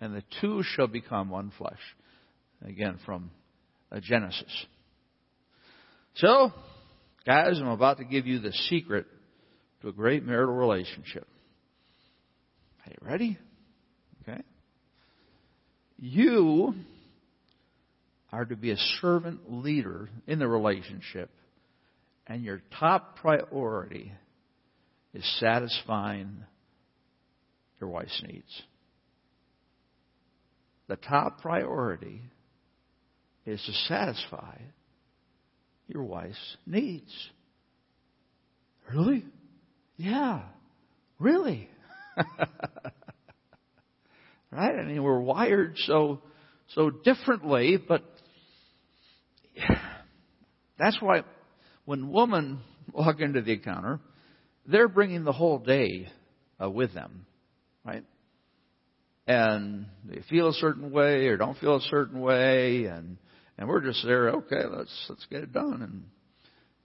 and 0.00 0.12
the 0.12 0.24
two 0.40 0.64
shall 0.74 0.88
become 0.88 1.30
one 1.30 1.52
flesh. 1.56 1.78
Again, 2.66 2.98
from 3.06 3.30
uh, 3.92 4.00
Genesis. 4.02 4.52
So, 6.16 6.52
guys, 7.24 7.60
I'm 7.60 7.68
about 7.68 7.98
to 7.98 8.04
give 8.04 8.26
you 8.26 8.40
the 8.40 8.52
secret 8.68 9.06
to 9.82 9.90
a 9.90 9.92
great 9.92 10.24
marital 10.24 10.56
relationship. 10.56 11.28
Are 12.84 12.90
you 12.90 13.08
ready? 13.08 13.38
Okay. 14.22 14.42
You 15.98 16.74
are 18.32 18.44
to 18.44 18.56
be 18.56 18.70
a 18.70 18.76
servant 19.00 19.50
leader 19.50 20.10
in 20.26 20.38
the 20.38 20.48
relationship, 20.48 21.30
and 22.26 22.44
your 22.44 22.60
top 22.78 23.16
priority 23.16 24.12
is 25.14 25.24
satisfying 25.40 26.44
your 27.80 27.88
wife's 27.88 28.22
needs. 28.26 28.62
The 30.88 30.96
top 30.96 31.40
priority 31.40 32.22
is 33.46 33.62
to 33.64 33.72
satisfy 33.94 34.58
your 35.86 36.04
wife's 36.04 36.56
needs. 36.66 37.12
Really? 38.92 39.24
Yeah. 39.96 40.42
Really? 41.18 41.68
right? 44.50 44.78
I 44.78 44.84
mean, 44.84 45.02
we're 45.02 45.20
wired 45.20 45.74
so 45.86 46.20
so 46.74 46.90
differently, 46.90 47.76
but 47.76 48.02
that's 50.78 51.00
why 51.00 51.22
when 51.84 52.10
women 52.10 52.60
walk 52.92 53.20
into 53.20 53.42
the 53.42 53.52
encounter, 53.52 54.00
they're 54.66 54.88
bringing 54.88 55.24
the 55.24 55.32
whole 55.32 55.58
day 55.58 56.08
uh, 56.62 56.70
with 56.70 56.94
them, 56.94 57.26
right? 57.84 58.04
And 59.26 59.86
they 60.04 60.22
feel 60.30 60.48
a 60.48 60.54
certain 60.54 60.90
way 60.90 61.26
or 61.26 61.36
don't 61.36 61.58
feel 61.58 61.76
a 61.76 61.82
certain 61.82 62.20
way, 62.20 62.84
and 62.84 63.18
and 63.58 63.68
we're 63.68 63.82
just 63.82 64.04
there. 64.04 64.30
Okay, 64.30 64.64
let's 64.70 65.06
let's 65.08 65.26
get 65.26 65.42
it 65.42 65.52
done. 65.52 66.08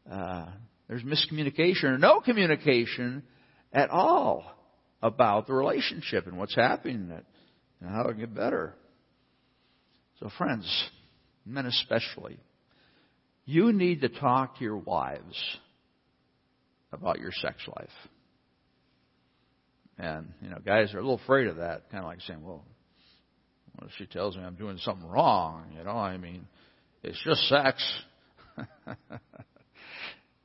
And 0.05 0.13
uh, 0.13 0.45
there's 0.87 1.03
miscommunication 1.03 1.85
or 1.85 1.97
no 1.97 2.19
communication 2.19 3.23
at 3.71 3.89
all 3.89 4.43
about 5.01 5.47
the 5.47 5.53
relationship 5.53 6.27
and 6.27 6.37
what's 6.37 6.55
happening 6.55 6.95
in 6.95 7.11
it 7.11 7.25
and 7.81 7.89
how 7.89 8.03
to 8.03 8.13
get 8.13 8.33
better. 8.33 8.73
So, 10.19 10.29
friends, 10.37 10.89
men 11.45 11.65
especially, 11.65 12.39
you 13.45 13.73
need 13.73 14.01
to 14.01 14.09
talk 14.09 14.57
to 14.57 14.63
your 14.63 14.77
wives 14.77 15.57
about 16.91 17.19
your 17.19 17.31
sex 17.31 17.57
life. 17.67 17.89
And, 19.97 20.33
you 20.41 20.49
know, 20.49 20.57
guys 20.65 20.93
are 20.93 20.99
a 20.99 21.01
little 21.01 21.19
afraid 21.23 21.47
of 21.47 21.57
that, 21.57 21.89
kind 21.91 22.03
of 22.03 22.09
like 22.09 22.21
saying, 22.21 22.43
well, 22.43 22.63
if 23.81 23.91
she 23.97 24.05
tells 24.05 24.37
me 24.37 24.43
I'm 24.43 24.55
doing 24.55 24.77
something 24.77 25.07
wrong? 25.07 25.65
You 25.77 25.83
know, 25.83 25.91
I 25.91 26.17
mean, 26.17 26.47
it's 27.03 27.21
just 27.23 27.47
sex. 27.49 27.83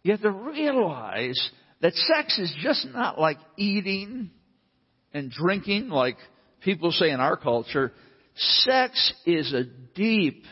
you 0.02 0.12
have 0.12 0.22
to 0.22 0.30
realize 0.30 1.50
that 1.80 1.94
sex 1.94 2.38
is 2.38 2.54
just 2.62 2.86
not 2.92 3.20
like 3.20 3.38
eating 3.56 4.30
and 5.12 5.30
drinking 5.30 5.88
like 5.88 6.16
people 6.60 6.90
say 6.90 7.10
in 7.10 7.20
our 7.20 7.36
culture. 7.36 7.92
Sex 8.34 9.12
is 9.26 9.52
a 9.52 9.64
deep, 9.94 10.44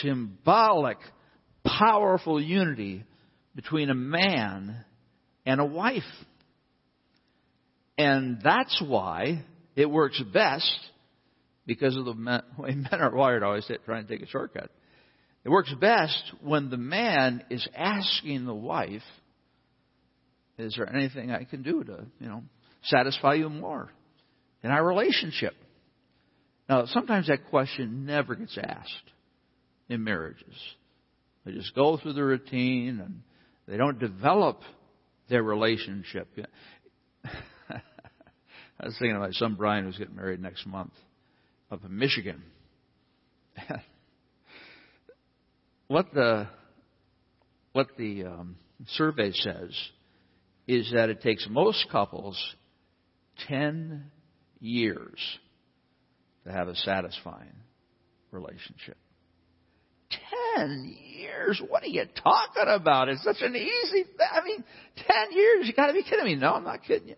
symbolic, 0.00 0.98
powerful 1.64 2.40
unity 2.40 3.04
between 3.54 3.90
a 3.90 3.94
man 3.94 4.84
and 5.46 5.60
a 5.60 5.64
wife. 5.64 6.02
And 7.96 8.40
that's 8.42 8.82
why 8.84 9.44
it 9.76 9.88
works 9.88 10.20
best 10.32 10.78
because 11.66 11.96
of 11.96 12.04
the 12.04 12.12
way 12.58 12.74
men 12.74 13.00
are 13.00 13.14
wired 13.14 13.42
always 13.42 13.70
trying 13.84 14.06
to 14.06 14.12
take 14.12 14.26
a 14.26 14.30
shortcut. 14.30 14.70
It 15.44 15.50
works 15.50 15.72
best 15.78 16.32
when 16.42 16.70
the 16.70 16.78
man 16.78 17.44
is 17.50 17.66
asking 17.76 18.46
the 18.46 18.54
wife, 18.54 19.02
is 20.58 20.74
there 20.76 20.88
anything 20.94 21.30
I 21.30 21.44
can 21.44 21.62
do 21.62 21.84
to, 21.84 22.06
you 22.18 22.28
know, 22.28 22.42
satisfy 22.84 23.34
you 23.34 23.50
more 23.50 23.90
in 24.62 24.70
our 24.70 24.84
relationship? 24.84 25.54
Now, 26.68 26.86
sometimes 26.86 27.28
that 27.28 27.50
question 27.50 28.06
never 28.06 28.34
gets 28.34 28.56
asked 28.56 29.10
in 29.90 30.02
marriages. 30.02 30.54
They 31.44 31.52
just 31.52 31.74
go 31.74 31.96
through 31.96 32.14
the 32.14 32.24
routine 32.24 33.00
and 33.00 33.20
they 33.66 33.76
don't 33.76 33.98
develop 33.98 34.60
their 35.28 35.42
relationship. 35.42 36.28
I 38.80 38.86
was 38.86 38.96
thinking 38.98 39.16
about 39.16 39.34
some 39.34 39.56
Brian 39.56 39.84
who's 39.84 39.98
getting 39.98 40.16
married 40.16 40.40
next 40.40 40.66
month 40.66 40.92
up 41.70 41.84
in 41.84 41.96
Michigan. 41.96 42.42
what 45.88 46.12
the 46.12 46.48
what 47.72 47.88
the 47.96 48.24
um, 48.24 48.56
survey 48.88 49.32
says 49.32 49.70
is 50.66 50.90
that 50.94 51.10
it 51.10 51.22
takes 51.22 51.46
most 51.48 51.86
couples 51.90 52.38
ten 53.48 54.10
years 54.60 55.18
to 56.44 56.52
have 56.52 56.68
a 56.68 56.74
satisfying 56.76 57.54
relationship. 58.30 58.96
Ten 60.10 60.43
years? 60.84 61.60
What 61.68 61.82
are 61.82 61.88
you 61.88 62.04
talking 62.22 62.64
about? 62.66 63.08
It's 63.08 63.22
such 63.22 63.38
an 63.40 63.54
easy. 63.56 64.04
I 64.32 64.44
mean, 64.44 64.64
ten 64.96 65.32
years? 65.32 65.66
You 65.66 65.72
got 65.72 65.88
to 65.88 65.92
be 65.92 66.02
kidding 66.02 66.24
me! 66.24 66.34
No, 66.36 66.54
I'm 66.54 66.64
not 66.64 66.82
kidding 66.84 67.08
you. 67.08 67.16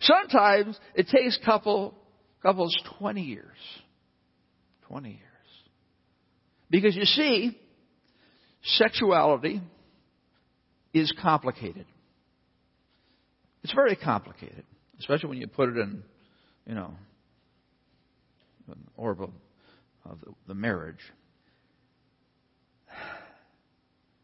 Sometimes 0.00 0.78
it 0.94 1.08
takes 1.08 1.38
couple 1.44 1.94
couples 2.42 2.76
twenty 2.98 3.22
years. 3.22 3.56
Twenty 4.86 5.10
years. 5.10 5.22
Because 6.70 6.94
you 6.94 7.04
see, 7.04 7.58
sexuality 8.62 9.60
is 10.92 11.12
complicated. 11.22 11.86
It's 13.62 13.72
very 13.74 13.96
complicated, 13.96 14.64
especially 15.00 15.30
when 15.30 15.38
you 15.38 15.46
put 15.46 15.70
it 15.70 15.76
in, 15.76 16.02
you 16.66 16.74
know, 16.74 16.92
the 18.68 18.74
orb 18.96 19.20
of, 19.22 19.30
the 20.46 20.54
marriage. 20.54 21.00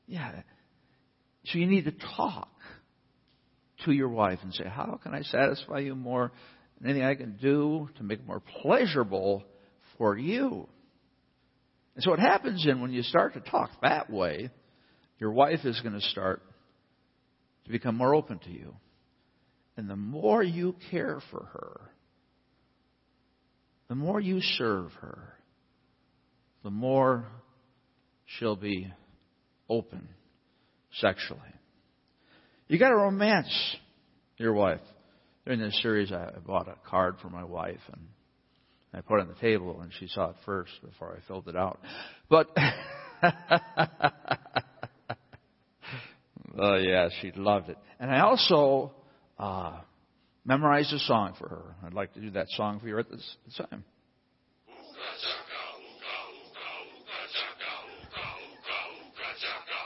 Yeah. 0.07 0.43
So 1.47 1.59
you 1.59 1.67
need 1.67 1.85
to 1.85 1.95
talk 2.17 2.49
to 3.85 3.93
your 3.93 4.09
wife 4.09 4.39
and 4.43 4.53
say, 4.53 4.65
How 4.65 4.99
can 5.03 5.15
I 5.15 5.23
satisfy 5.23 5.81
you 5.81 5.95
more? 5.95 6.33
Anything 6.83 7.03
I 7.03 7.15
can 7.15 7.37
do 7.41 7.89
to 7.97 8.03
make 8.03 8.21
it 8.21 8.27
more 8.27 8.43
pleasurable 8.63 9.45
for 9.97 10.17
you? 10.17 10.69
And 11.95 12.03
so 12.03 12.11
what 12.11 12.19
happens 12.19 12.65
then 12.67 12.81
when 12.81 12.93
you 12.93 13.03
start 13.03 13.35
to 13.35 13.41
talk 13.41 13.71
that 13.83 14.11
way, 14.11 14.51
your 15.19 15.33
wife 15.33 15.61
is 15.65 15.81
going 15.81 15.95
to 15.95 16.01
start 16.01 16.43
to 17.65 17.71
become 17.71 17.97
more 17.97 18.15
open 18.15 18.39
to 18.41 18.51
you. 18.51 18.75
And 19.77 19.89
the 19.89 19.97
more 19.97 20.43
you 20.43 20.77
care 20.91 21.21
for 21.31 21.45
her, 21.53 21.81
the 23.89 23.95
more 23.95 24.21
you 24.21 24.41
serve 24.41 24.93
her, 25.01 25.35
the 26.63 26.71
more 26.71 27.27
she'll 28.27 28.57
be 28.57 28.93
open 29.69 30.09
sexually. 31.01 31.41
You 32.69 32.79
got 32.79 32.91
to 32.91 32.97
romance 32.97 33.77
your 34.37 34.53
wife. 34.53 34.81
During 35.45 35.61
this 35.61 35.79
series, 35.83 36.11
I 36.11 36.31
bought 36.47 36.69
a 36.69 36.77
card 36.89 37.17
for 37.21 37.29
my 37.29 37.45
wife, 37.45 37.81
and 37.93 38.07
I 38.95 39.03
put 39.03 39.19
it 39.19 39.23
on 39.23 39.29
the 39.29 39.35
table, 39.35 39.81
and 39.83 39.93
she 39.99 40.09
saw 40.09 40.31
it 40.31 40.37
first 40.47 40.73
before 40.83 41.15
I 41.17 41.21
filled 41.27 41.49
it 41.49 41.57
out. 41.57 41.81
But, 42.31 42.49
oh 46.59 46.77
yeah, 46.77 47.11
she 47.21 47.33
loved 47.37 47.69
it. 47.69 47.77
And 48.01 48.11
I 48.11 48.21
also 48.21 48.93
uh, 49.39 49.81
memorized 50.47 50.95
a 50.95 50.99
song 51.01 51.35
for 51.39 51.49
her. 51.49 51.75
I'd 51.85 51.93
like 51.93 52.15
to 52.15 52.21
do 52.21 52.31
that 52.31 52.47
song 52.51 52.81
for 52.81 52.89
you 52.89 52.99
at 52.99 53.11
this 53.11 53.37
time. 53.59 53.85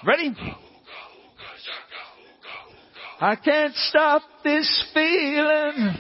Ready? 0.07 0.35
I 3.21 3.35
can't 3.35 3.75
stop 3.75 4.23
this 4.45 4.85
feeling 4.95 5.95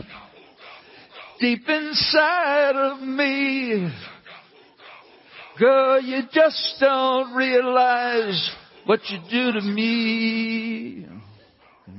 deep 1.40 1.68
inside 1.68 2.76
of 2.76 3.00
me. 3.00 3.92
Girl, 5.58 6.00
you 6.00 6.22
just 6.32 6.76
don't 6.78 7.34
realize 7.34 8.50
what 8.86 9.00
you 9.08 9.18
do 9.28 9.52
to 9.52 9.60
me. 9.62 11.06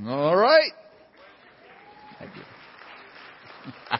All 0.08 0.36
right. 0.38 0.72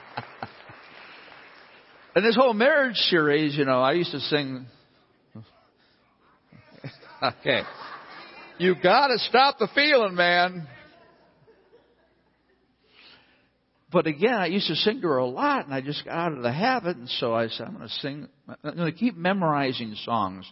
And 2.16 2.26
this 2.26 2.36
whole 2.36 2.54
marriage 2.54 2.98
series, 2.98 3.56
you 3.56 3.64
know, 3.64 3.80
I 3.80 3.94
used 3.94 4.12
to 4.12 4.20
sing. 4.20 4.66
okay. 7.24 7.62
You 8.60 8.76
gotta 8.76 9.18
stop 9.20 9.58
the 9.58 9.70
feeling, 9.74 10.16
man. 10.16 10.68
But 13.92 14.06
again, 14.06 14.36
I 14.36 14.48
used 14.48 14.68
to 14.68 14.76
sing 14.76 15.02
to 15.02 15.08
her 15.08 15.18
a 15.18 15.26
lot, 15.26 15.66
and 15.66 15.74
I 15.74 15.82
just 15.82 16.06
got 16.06 16.14
out 16.14 16.34
of 16.34 16.44
the 16.44 16.52
habit, 16.52 16.98
and 16.98 17.10
so 17.10 17.34
I 17.34 17.48
said, 17.48 17.68
I'm 17.68 17.76
going 17.76 17.88
to 17.88 17.94
sing, 17.96 18.28
I'm 18.48 18.76
going 18.76 18.92
to 18.92 18.98
keep 18.98 19.18
memorizing 19.18 19.96
songs 20.04 20.46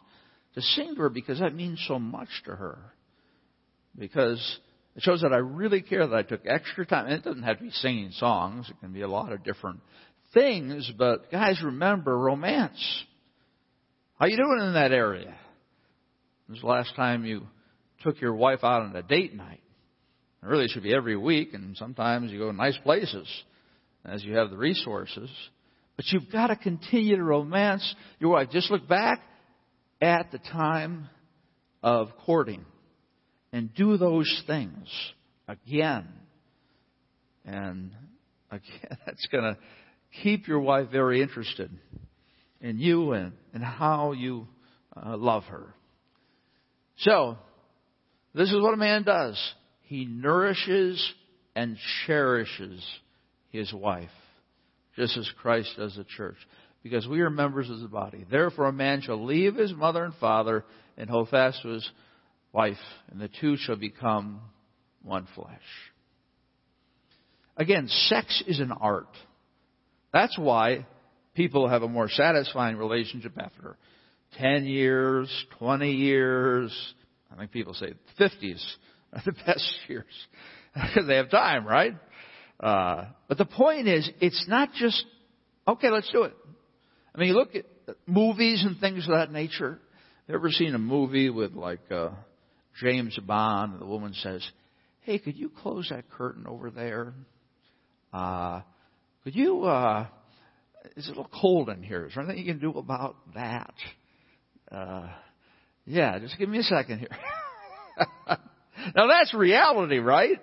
to 0.56 0.62
sing 0.62 0.96
to 0.96 1.02
her 1.02 1.10
because 1.10 1.40
that 1.40 1.54
means 1.54 1.84
so 1.88 2.00
much 2.00 2.30
to 2.46 2.56
her. 2.56 2.80
Because 3.96 4.60
it 4.96 5.04
shows 5.04 5.22
that 5.22 5.34
I 5.34 5.38
really 5.38 5.84
care 5.84 6.08
that 6.08 6.16
I 6.16 6.24
took 6.24 6.42
extra 6.48 6.86
time. 6.86 7.06
And 7.06 7.16
it 7.16 7.24
doesn't 7.24 7.44
have 7.44 7.58
to 7.58 7.64
be 7.66 7.72
singing 7.72 8.12
songs. 8.14 8.70
It 8.70 8.80
can 8.80 8.92
be 8.92 9.02
a 9.02 9.08
lot 9.08 9.32
of 9.32 9.44
different 9.44 9.82
things. 10.34 10.92
But 10.98 11.32
guys, 11.32 11.62
remember 11.64 12.18
romance. 12.18 13.04
How 14.20 14.26
you 14.26 14.38
doing 14.38 14.68
in 14.68 14.74
that 14.74 14.92
area? 14.92 15.36
When's 16.48 16.62
the 16.62 16.68
last 16.68 16.96
time 16.96 17.24
you 17.24 17.44
took 18.04 18.22
your 18.22 18.34
wife 18.34 18.64
out 18.64 18.84
on 18.84 18.96
a 18.96 19.04
date 19.04 19.36
night? 19.36 19.62
Really 20.42 20.68
should 20.68 20.84
be 20.84 20.94
every 20.94 21.18
week, 21.18 21.54
and 21.54 21.76
sometimes 21.76 22.32
you 22.32 22.40
go 22.40 22.52
to 22.52 22.56
nice 22.56 22.78
places 22.84 23.28
as 24.06 24.24
you 24.24 24.36
have 24.36 24.50
the 24.50 24.58
resources. 24.58 25.30
But 25.98 26.06
you've 26.12 26.32
got 26.32 26.48
to 26.48 26.56
continue 26.56 27.18
to 27.18 27.24
romance 27.24 27.96
your 28.20 28.32
wife. 28.32 28.50
Just 28.52 28.72
look 28.72 28.88
back 28.88 29.22
at 30.00 30.32
the 30.32 30.38
time 30.38 31.10
of 31.84 32.10
courting 32.26 32.66
and 33.52 33.74
do 33.74 33.98
those 33.98 34.44
things 34.46 34.88
again. 35.48 36.08
And 37.46 37.92
again, 38.52 38.98
that's 39.06 39.28
going 39.32 39.44
to 39.44 39.58
keep 40.22 40.48
your 40.48 40.60
wife 40.60 40.90
very 40.92 41.22
interested 41.22 41.72
in 42.62 42.80
you 42.80 43.12
and, 43.14 43.34
and 43.54 43.64
how 43.64 44.12
you 44.12 44.48
uh, 44.96 45.18
love 45.18 45.44
her. 45.46 45.74
So, 46.98 47.38
this 48.38 48.52
is 48.52 48.62
what 48.62 48.74
a 48.74 48.78
man 48.78 49.04
does. 49.04 49.38
He 49.82 50.06
nourishes 50.06 51.14
and 51.56 51.78
cherishes 52.06 52.86
his 53.50 53.74
wife, 53.74 54.10
just 54.96 55.18
as 55.18 55.30
Christ 55.42 55.74
does 55.78 55.96
the 55.96 56.04
church, 56.04 56.38
because 56.84 57.08
we 57.08 57.22
are 57.22 57.30
members 57.30 57.70
of 57.70 57.80
the 57.80 57.88
body. 57.88 58.26
Therefore, 58.30 58.66
a 58.66 58.74
man 58.74 59.02
shall 59.02 59.26
leave 59.26 59.56
his 59.56 59.74
mother 59.74 60.04
and 60.04 60.14
father 60.16 60.66
and 60.98 61.10
hold 61.10 61.30
fast 61.30 61.62
to 61.64 61.70
his 61.70 61.90
wife, 62.54 62.78
and 63.10 63.20
the 63.20 63.30
two 63.42 63.58
shall 63.58 63.76
become 63.76 64.42
one 65.02 65.28
flesh. 65.34 65.60
Again, 67.56 67.88
sex 67.88 68.44
is 68.46 68.60
an 68.60 68.72
art. 68.72 69.10
That's 70.14 70.38
why 70.38 70.86
people 71.34 71.68
have 71.68 71.82
a 71.82 71.88
more 71.88 72.10
satisfying 72.10 72.78
relationship 72.78 73.34
after 73.38 73.78
10 74.34 74.66
years, 74.66 75.30
20 75.58 75.92
years, 75.92 76.94
I 77.32 77.36
think 77.38 77.52
people 77.52 77.74
say 77.74 77.94
50s 78.20 78.64
are 79.14 79.22
the 79.26 79.34
best 79.46 79.76
years 79.88 80.06
because 80.74 81.06
they 81.08 81.16
have 81.16 81.30
time, 81.30 81.66
right? 81.66 81.94
Uh, 82.60 83.06
but 83.28 83.38
the 83.38 83.46
point 83.46 83.88
is, 83.88 84.10
it's 84.20 84.46
not 84.48 84.70
just 84.74 85.06
okay. 85.68 85.90
Let's 85.90 86.12
do 86.12 86.24
it. 86.24 86.34
I 87.14 87.20
mean, 87.20 87.30
you 87.30 87.36
look 87.36 87.56
at 87.56 87.66
movies 88.08 88.64
and 88.66 88.80
things 88.80 89.06
of 89.08 89.14
that 89.14 89.32
nature. 89.32 89.80
You 90.28 90.36
ever 90.36 90.50
seen 90.50 90.74
a 90.74 90.80
movie 90.80 91.30
with 91.30 91.54
like 91.54 91.92
uh, 91.92 92.10
James 92.82 93.18
Bond, 93.26 93.74
and 93.74 93.82
the 93.82 93.86
woman 93.86 94.14
says, 94.14 94.48
"Hey, 95.02 95.20
could 95.20 95.36
you 95.38 95.50
close 95.50 95.90
that 95.90 96.10
curtain 96.10 96.46
over 96.48 96.72
there? 96.72 97.14
Uh, 98.12 98.62
could 99.24 99.36
you? 99.36 99.64
Uh, 99.64 100.08
it's 100.96 101.06
a 101.06 101.10
little 101.10 101.30
cold 101.40 101.70
in 101.70 101.84
here. 101.84 102.08
Is 102.08 102.16
there 102.16 102.24
anything 102.24 102.44
you 102.44 102.52
can 102.52 102.62
do 102.62 102.78
about 102.78 103.18
that?" 103.36 103.74
Uh, 104.72 105.10
yeah, 105.88 106.20
just 106.20 106.38
give 106.38 106.50
me 106.50 106.60
a 106.60 106.64
second 106.64 107.00
here. 107.00 107.10
Now 108.96 109.08
that's 109.08 109.34
reality, 109.34 109.98
right? 109.98 110.40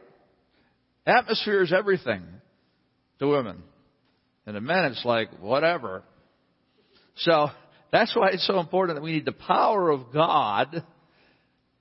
Atmosphere 1.07 1.62
is 1.62 1.72
everything 1.72 2.22
to 3.18 3.28
women. 3.28 3.62
And 4.46 4.54
to 4.54 4.61
men 4.61 4.87
it's 4.87 5.04
like, 5.04 5.30
whatever. 5.40 6.02
So, 7.16 7.48
that's 7.92 8.14
why 8.16 8.30
it's 8.30 8.46
so 8.46 8.59
important 8.59 8.96
that 8.96 9.02
we 9.02 9.12
need 9.12 9.24
the 9.24 9.33
power 9.33 9.90
of 9.90 10.12
God 10.12 10.85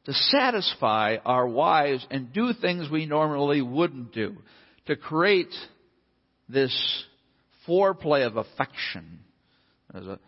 to 0.05 0.13
satisfy 0.13 1.17
our 1.25 1.47
wives 1.47 2.05
and 2.11 2.31
do 2.31 2.53
things 2.53 2.89
we 2.89 3.05
normally 3.05 3.61
wouldn't 3.61 4.13
do. 4.13 4.37
To 4.87 4.95
create 4.95 5.53
this 6.47 7.03
foreplay 7.67 8.27
of 8.27 8.37
affection. 8.37 9.19
There's 9.91 10.05
a, 10.05 10.19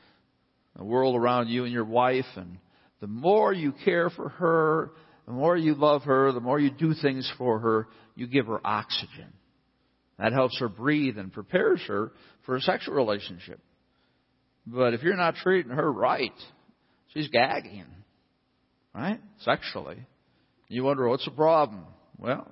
a 0.77 0.83
world 0.83 1.15
around 1.15 1.49
you 1.49 1.65
and 1.65 1.73
your 1.73 1.85
wife 1.85 2.25
and 2.35 2.57
the 3.01 3.07
more 3.07 3.53
you 3.53 3.73
care 3.83 4.09
for 4.09 4.29
her 4.29 4.91
the 5.25 5.31
more 5.31 5.57
you 5.57 5.73
love 5.73 6.03
her, 6.03 6.31
the 6.31 6.39
more 6.39 6.59
you 6.59 6.69
do 6.69 6.93
things 6.93 7.31
for 7.37 7.59
her, 7.59 7.87
you 8.15 8.27
give 8.27 8.45
her 8.45 8.65
oxygen. 8.65 9.33
That 10.19 10.33
helps 10.33 10.59
her 10.59 10.69
breathe 10.69 11.17
and 11.17 11.33
prepares 11.33 11.81
her 11.87 12.11
for 12.45 12.55
a 12.55 12.61
sexual 12.61 12.93
relationship. 12.93 13.59
But 14.67 14.93
if 14.93 15.03
you're 15.03 15.17
not 15.17 15.35
treating 15.35 15.71
her 15.71 15.91
right, 15.91 16.33
she's 17.13 17.27
gagging, 17.29 17.85
right? 18.93 19.19
Sexually. 19.39 19.97
You 20.69 20.83
wonder 20.83 21.07
what's 21.07 21.25
the 21.25 21.31
problem? 21.31 21.85
Well, 22.17 22.51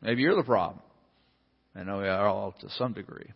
maybe 0.00 0.22
you're 0.22 0.36
the 0.36 0.42
problem. 0.42 0.80
I 1.74 1.82
know 1.82 1.98
we 1.98 2.08
are 2.08 2.26
all 2.26 2.54
to 2.60 2.70
some 2.70 2.92
degree. 2.94 3.30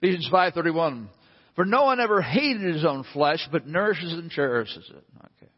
Ephesians 0.00 0.28
5:31 0.32 1.08
For 1.56 1.64
no 1.64 1.84
one 1.84 2.00
ever 2.00 2.20
hated 2.20 2.74
his 2.74 2.84
own 2.84 3.04
flesh 3.12 3.46
but 3.52 3.66
nourishes 3.66 4.12
and 4.12 4.30
cherishes 4.30 4.90
it. 4.90 5.04
Okay. 5.24 5.52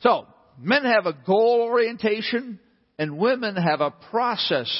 So, 0.00 0.26
men 0.58 0.84
have 0.84 1.06
a 1.06 1.12
goal 1.12 1.62
orientation 1.62 2.60
and 2.98 3.18
women 3.18 3.56
have 3.56 3.80
a 3.80 3.90
process 3.90 4.70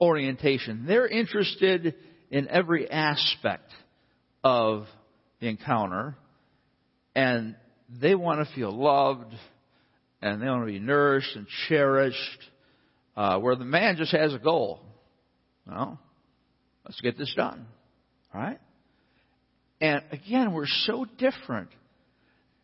orientation. 0.00 0.84
They're 0.86 1.06
interested 1.06 1.94
in 2.30 2.48
every 2.48 2.90
aspect 2.90 3.70
of 4.42 4.86
the 5.40 5.48
encounter 5.48 6.16
and 7.14 7.56
they 8.00 8.14
want 8.14 8.46
to 8.46 8.54
feel 8.54 8.72
loved 8.72 9.32
and 10.22 10.40
they 10.40 10.46
want 10.46 10.62
to 10.62 10.72
be 10.72 10.78
nourished 10.78 11.36
and 11.36 11.46
cherished. 11.68 12.18
Uh, 13.16 13.38
where 13.38 13.54
the 13.54 13.64
man 13.64 13.96
just 13.96 14.10
has 14.10 14.34
a 14.34 14.40
goal. 14.40 14.80
Well, 15.68 16.00
let's 16.84 17.00
get 17.00 17.16
this 17.16 17.32
done. 17.36 17.64
All 18.34 18.40
right? 18.40 18.58
And 19.80 20.02
again, 20.12 20.52
we're 20.52 20.66
so 20.66 21.06
different. 21.18 21.70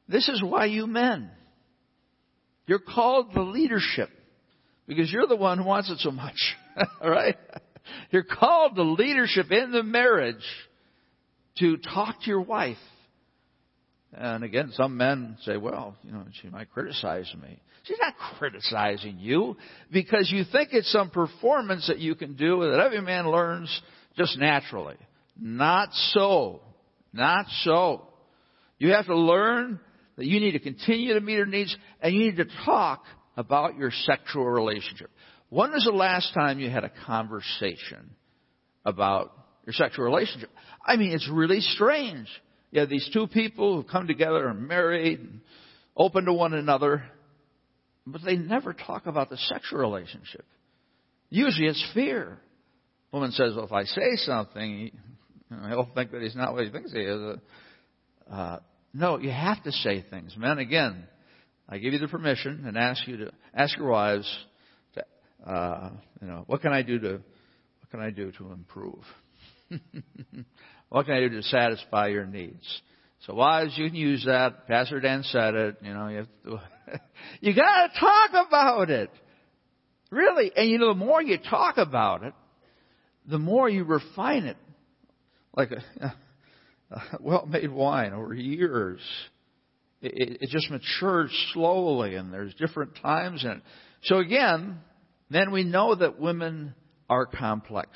This 0.09 0.29
is 0.29 0.43
why 0.43 0.67
you 0.67 0.87
men 0.87 1.31
you're 2.71 2.79
called 2.79 3.35
the 3.35 3.43
leadership 3.43 4.11
because 4.87 5.11
you're 5.11 5.27
the 5.27 5.35
one 5.35 5.59
who 5.59 5.65
wants 5.65 5.91
it 5.91 5.99
so 5.99 6.13
much. 6.13 6.37
right? 7.05 7.37
You're 8.13 8.23
called 8.23 8.77
to 8.77 8.85
leadership 8.85 9.51
in 9.51 9.73
the 9.73 9.83
marriage 9.83 10.45
to 11.59 11.79
talk 11.79 12.21
to 12.21 12.27
your 12.29 12.43
wife. 12.43 12.77
And 14.13 14.45
again, 14.45 14.71
some 14.75 14.97
men 14.97 15.37
say, 15.43 15.57
well, 15.57 15.97
you 16.05 16.13
know, 16.13 16.25
she 16.41 16.49
might 16.49 16.71
criticize 16.71 17.29
me. 17.43 17.61
She's 17.83 17.99
not 18.01 18.15
criticizing 18.39 19.19
you 19.19 19.57
because 19.91 20.31
you 20.31 20.45
think 20.53 20.69
it's 20.71 20.93
some 20.93 21.11
performance 21.11 21.89
that 21.89 21.99
you 21.99 22.15
can 22.15 22.37
do 22.37 22.61
that 22.71 22.79
every 22.79 23.01
man 23.01 23.29
learns 23.29 23.83
just 24.17 24.39
naturally. 24.39 24.97
Not 25.37 25.89
so. 26.13 26.61
Not 27.13 27.47
so. 27.63 28.07
You 28.79 28.93
have 28.93 29.07
to 29.07 29.17
learn 29.17 29.81
that 30.17 30.27
you 30.27 30.41
need 30.41 30.53
to 30.53 30.59
continue 30.59 31.15
to 31.15 31.21
meet 31.21 31.39
her 31.39 31.47
needs 31.47 31.77
and 32.01 32.15
you 32.15 32.21
need 32.21 32.37
to 32.37 32.47
talk 32.65 33.05
about 33.37 33.77
your 33.77 33.91
sexual 33.91 34.45
relationship. 34.45 35.11
When 35.49 35.73
was 35.73 35.85
the 35.85 35.93
last 35.93 36.33
time 36.35 36.61
you 36.61 36.71
had 36.71 36.85
a 36.85 36.93
conversation 37.07 38.11
about 38.85 39.33
your 39.67 39.73
sexual 39.73 40.05
relationship? 40.05 40.51
I 40.85 40.97
mean, 40.97 41.13
it's 41.13 41.29
really 41.31 41.61
strange. 41.61 42.29
You 42.71 42.81
have 42.81 42.89
these 42.89 43.09
two 43.13 43.27
people 43.27 43.77
who 43.77 43.83
come 43.83 44.07
together 44.07 44.47
and 44.49 44.69
married 44.69 45.21
and 45.21 45.41
open 45.97 46.27
to 46.27 46.33
one 46.33 46.55
another, 46.55 47.03
but 48.07 48.23
they 48.25 48.37
never 48.37 48.73
talk 48.73 49.07
about 49.07 49.29
the 49.29 49.37
sexual 49.37 49.81
relationship. 49.81 50.45
Usually 51.31 51.67
it's 51.67 51.85
fear. 51.95 52.39
Woman 53.13 53.33
says, 53.33 53.55
well, 53.57 53.65
if 53.65 53.73
I 53.73 53.85
say 53.85 54.17
something, 54.17 54.93
he'll 55.69 55.91
think 55.95 56.13
that 56.13 56.23
he's 56.23 56.37
not 56.37 56.55
what 56.55 56.65
he 56.65 56.71
thinks 56.71 56.93
he 56.93 57.01
is. 57.01 57.39
Uh, 58.31 58.59
no, 58.93 59.19
you 59.19 59.31
have 59.31 59.63
to 59.65 59.73
say 59.73 60.05
things. 60.09 60.35
Men, 60.37 60.59
again, 60.59 61.05
I 61.69 61.79
give 61.79 61.93
you 61.93 61.99
the 61.99 62.09
permission 62.09 62.65
and 62.67 62.77
ask 62.77 63.07
you 63.07 63.17
to 63.19 63.33
ask 63.55 63.77
your 63.77 63.89
wives 63.89 64.29
to, 64.95 65.51
uh, 65.51 65.91
you 66.21 66.27
know, 66.27 66.45
what 66.47 66.63
can 66.63 66.73
I 66.73 66.83
do 66.83 66.99
to, 66.99 67.13
what 67.13 67.91
can 67.91 68.01
I 68.01 68.11
do 68.11 68.33
to 68.33 68.53
improve? 68.53 69.03
what 70.89 71.07
can 71.07 71.15
I 71.15 71.21
do 71.21 71.31
to 71.31 71.43
satisfy 71.43 72.09
your 72.09 72.27
needs? 72.27 72.83
So 73.27 73.35
wives, 73.35 73.75
you 73.77 73.87
can 73.87 73.97
use 73.97 74.25
that. 74.27 74.67
Pastor 74.67 74.99
Dan 74.99 75.23
said 75.25 75.55
it. 75.55 75.77
You 75.83 75.93
know, 75.93 76.09
you 76.09 76.17
have 76.17 76.29
to, 76.45 76.61
you 77.41 77.55
gotta 77.55 77.93
talk 77.99 78.49
about 78.49 78.91
it. 78.91 79.11
Really. 80.11 80.51
And 80.57 80.69
you 80.69 80.79
know, 80.79 80.89
the 80.89 80.95
more 80.95 81.23
you 81.23 81.39
talk 81.39 81.77
about 81.77 82.25
it, 82.25 82.35
the 83.29 83.39
more 83.39 83.69
you 83.69 83.85
refine 83.85 84.45
it. 84.45 84.57
Like 85.55 85.73
uh, 86.01 86.09
a, 86.91 86.95
a 86.95 87.03
well-made 87.21 87.71
wine 87.71 88.13
over 88.13 88.35
years. 88.35 89.01
It, 90.01 90.13
it, 90.15 90.39
it 90.43 90.51
just 90.51 90.71
matures 90.71 91.31
slowly 91.53 92.15
and 92.15 92.33
there's 92.33 92.55
different 92.55 92.97
times 93.03 93.45
in 93.45 93.51
it. 93.51 93.63
So 94.05 94.19
again, 94.19 94.79
then 95.31 95.53
we 95.53 95.65
know 95.65 95.95
that 95.95 96.19
women 96.19 96.75
are 97.09 97.27
complex. 97.27 97.91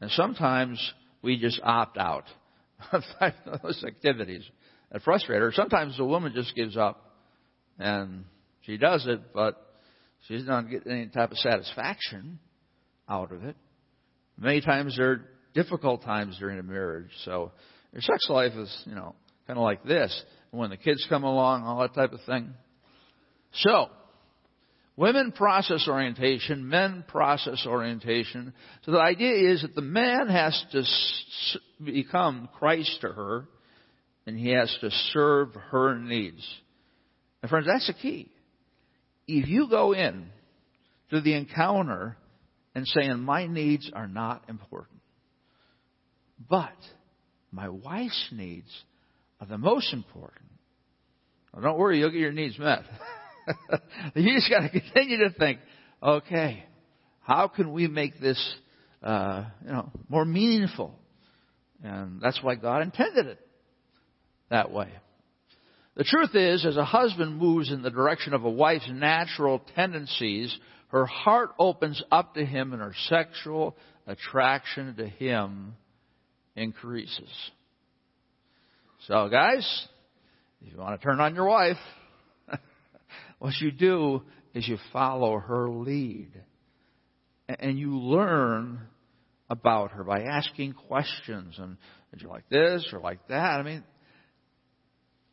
And 0.00 0.10
sometimes 0.12 0.78
we 1.22 1.38
just 1.38 1.60
opt 1.62 1.98
out 1.98 2.24
of 2.92 3.02
those 3.62 3.84
activities 3.86 4.44
that 4.92 5.02
frustrate 5.02 5.40
her. 5.40 5.52
Sometimes 5.52 5.96
the 5.96 6.04
woman 6.04 6.32
just 6.34 6.54
gives 6.54 6.76
up 6.76 7.14
and 7.78 8.24
she 8.62 8.76
does 8.76 9.06
it, 9.06 9.32
but 9.34 9.78
she's 10.28 10.44
not 10.44 10.70
getting 10.70 10.92
any 10.92 11.06
type 11.08 11.30
of 11.30 11.38
satisfaction 11.38 12.38
out 13.08 13.32
of 13.32 13.44
it. 13.44 13.56
Many 14.38 14.60
times 14.60 14.96
there 14.96 15.10
are 15.10 15.20
difficult 15.54 16.02
times 16.02 16.36
during 16.38 16.58
a 16.58 16.62
marriage. 16.62 17.10
So 17.24 17.52
your 17.92 18.02
sex 18.02 18.28
life 18.28 18.52
is, 18.52 18.82
you 18.86 18.94
know, 18.94 19.14
kind 19.46 19.58
of 19.58 19.64
like 19.64 19.84
this. 19.84 20.22
When 20.50 20.70
the 20.70 20.76
kids 20.76 21.04
come 21.08 21.24
along, 21.24 21.64
all 21.64 21.80
that 21.80 21.94
type 21.94 22.12
of 22.12 22.20
thing. 22.26 22.52
So, 23.52 23.88
Women 25.00 25.32
process 25.32 25.88
orientation, 25.88 26.68
men 26.68 27.04
process 27.08 27.64
orientation. 27.66 28.52
So 28.84 28.92
the 28.92 29.00
idea 29.00 29.50
is 29.50 29.62
that 29.62 29.74
the 29.74 29.80
man 29.80 30.28
has 30.28 30.62
to 30.72 30.84
become 31.82 32.50
Christ 32.58 32.98
to 33.00 33.08
her, 33.08 33.48
and 34.26 34.38
he 34.38 34.50
has 34.50 34.70
to 34.82 34.90
serve 35.14 35.54
her 35.70 35.98
needs. 35.98 36.46
And 37.42 37.48
friends, 37.48 37.66
that's 37.66 37.86
the 37.86 37.94
key. 37.94 38.30
If 39.26 39.48
you 39.48 39.70
go 39.70 39.92
in 39.92 40.26
to 41.08 41.22
the 41.22 41.32
encounter 41.32 42.18
and 42.74 42.86
saying, 42.86 43.20
my 43.20 43.46
needs 43.46 43.90
are 43.94 44.06
not 44.06 44.50
important, 44.50 44.99
but 46.48 46.76
my 47.52 47.68
wife's 47.68 48.28
needs 48.32 48.70
are 49.40 49.46
the 49.46 49.58
most 49.58 49.92
important. 49.92 50.50
Well, 51.52 51.62
don't 51.62 51.78
worry, 51.78 51.98
you'll 51.98 52.10
get 52.10 52.20
your 52.20 52.32
needs 52.32 52.58
met. 52.58 52.84
you 54.14 54.34
just 54.34 54.50
got 54.50 54.60
to 54.60 54.68
continue 54.68 55.18
to 55.18 55.30
think, 55.30 55.58
okay, 56.02 56.64
how 57.20 57.48
can 57.48 57.72
we 57.72 57.88
make 57.88 58.20
this, 58.20 58.54
uh, 59.02 59.44
you 59.64 59.72
know, 59.72 59.90
more 60.08 60.24
meaningful? 60.24 60.94
And 61.82 62.20
that's 62.20 62.42
why 62.42 62.54
God 62.54 62.82
intended 62.82 63.26
it 63.26 63.38
that 64.50 64.70
way. 64.70 64.88
The 65.96 66.04
truth 66.04 66.34
is, 66.34 66.64
as 66.64 66.76
a 66.76 66.84
husband 66.84 67.36
moves 67.36 67.70
in 67.70 67.82
the 67.82 67.90
direction 67.90 68.32
of 68.32 68.44
a 68.44 68.50
wife's 68.50 68.88
natural 68.90 69.60
tendencies, 69.74 70.56
her 70.88 71.06
heart 71.06 71.50
opens 71.58 72.02
up 72.10 72.34
to 72.34 72.44
him 72.44 72.72
and 72.72 72.80
her 72.80 72.94
sexual 73.08 73.76
attraction 74.06 74.94
to 74.96 75.06
him 75.06 75.74
increases. 76.56 77.28
So 79.06 79.28
guys, 79.28 79.88
if 80.60 80.72
you 80.72 80.78
want 80.78 81.00
to 81.00 81.04
turn 81.04 81.20
on 81.20 81.34
your 81.34 81.46
wife, 81.46 81.78
what 83.38 83.54
you 83.60 83.70
do 83.70 84.22
is 84.54 84.66
you 84.68 84.78
follow 84.92 85.38
her 85.38 85.68
lead. 85.68 86.30
And 87.48 87.78
you 87.78 87.98
learn 87.98 88.80
about 89.48 89.90
her 89.92 90.04
by 90.04 90.22
asking 90.22 90.74
questions. 90.74 91.56
And 91.58 91.76
did 92.12 92.22
you 92.22 92.28
like 92.28 92.48
this 92.48 92.88
or 92.92 93.00
like 93.00 93.26
that? 93.28 93.58
I 93.58 93.62
mean, 93.62 93.82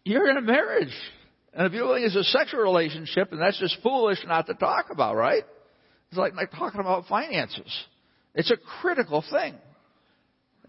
you're 0.03 0.27
in 0.29 0.37
a 0.37 0.41
marriage. 0.41 0.93
And 1.53 1.67
if 1.67 1.73
you 1.73 1.91
think 1.93 2.05
it's 2.05 2.15
a 2.15 2.23
sexual 2.23 2.61
relationship, 2.61 3.31
and 3.31 3.41
that's 3.41 3.59
just 3.59 3.77
foolish 3.83 4.19
not 4.25 4.47
to 4.47 4.55
talk 4.55 4.87
about, 4.89 5.15
right? 5.15 5.43
It's 6.09 6.17
like, 6.17 6.35
like 6.35 6.51
talking 6.51 6.79
about 6.79 7.05
finances. 7.07 7.71
It's 8.33 8.51
a 8.51 8.57
critical 8.81 9.23
thing. 9.29 9.55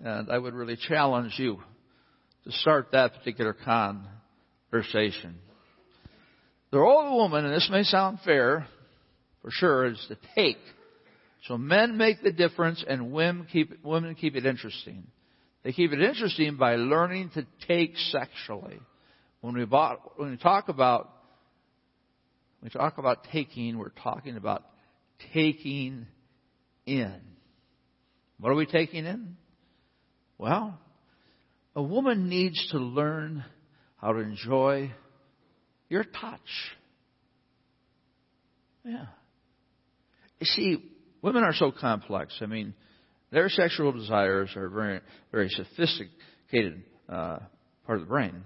And 0.03 0.31
I 0.31 0.39
would 0.39 0.55
really 0.55 0.77
challenge 0.77 1.35
you 1.39 1.61
to 2.45 2.53
start 2.53 2.93
that 2.93 3.15
particular 3.15 3.55
conversation. 3.55 5.37
The 6.71 6.79
role 6.79 7.01
of 7.01 7.13
a 7.13 7.17
woman, 7.17 7.45
and 7.45 7.55
this 7.55 7.69
may 7.71 7.83
sound 7.83 8.21
fair, 8.25 8.67
for 9.43 9.51
sure, 9.51 9.87
is 9.87 10.07
to 10.09 10.17
take. 10.35 10.59
So 11.47 11.57
men 11.57 11.97
make 11.97 12.23
the 12.23 12.33
difference 12.33 12.85
and 12.87 13.13
women 13.13 13.47
keep, 13.51 13.83
women 13.85 14.15
keep 14.15 14.37
it 14.37 14.45
interesting. 14.45 15.07
They 15.65 15.73
keep 15.73 15.93
it 15.93 16.01
interesting 16.01 16.57
by 16.57 16.77
learning 16.77 17.31
to 17.35 17.47
take 17.67 17.97
sexually. 18.11 18.79
When 19.41 19.55
we, 19.55 19.65
bought, 19.65 20.19
when 20.19 20.31
we 20.31 20.37
talk 20.37 20.69
about 20.69 21.11
when 22.61 22.71
we 22.75 22.79
talk 22.79 22.99
about 22.99 23.25
taking, 23.33 23.79
we're 23.79 23.91
talking 23.91 24.37
about 24.37 24.65
taking 25.33 26.07
in. 26.87 27.21
What 28.41 28.51
are 28.51 28.57
we 28.57 28.67
taking 28.67 29.07
in? 29.07 29.37
Well, 30.39 30.79
a 31.75 31.83
woman 31.83 32.29
needs 32.29 32.69
to 32.71 32.79
learn 32.79 33.45
how 33.97 34.13
to 34.13 34.21
enjoy 34.21 34.93
your 35.89 36.05
touch. 36.05 36.41
Yeah. 38.85 39.07
You 40.39 40.47
see, 40.47 40.85
women 41.23 41.43
are 41.43 41.53
so 41.53 41.73
complex. 41.73 42.39
I 42.41 42.47
mean, 42.47 42.75
their 43.31 43.49
sexual 43.49 43.93
desires 43.93 44.51
are 44.57 44.69
very, 44.69 45.01
very 45.33 45.49
sophisticated 45.49 46.85
uh, 47.09 47.41
part 47.87 47.99
of 47.99 48.01
the 48.01 48.09
brain. 48.09 48.43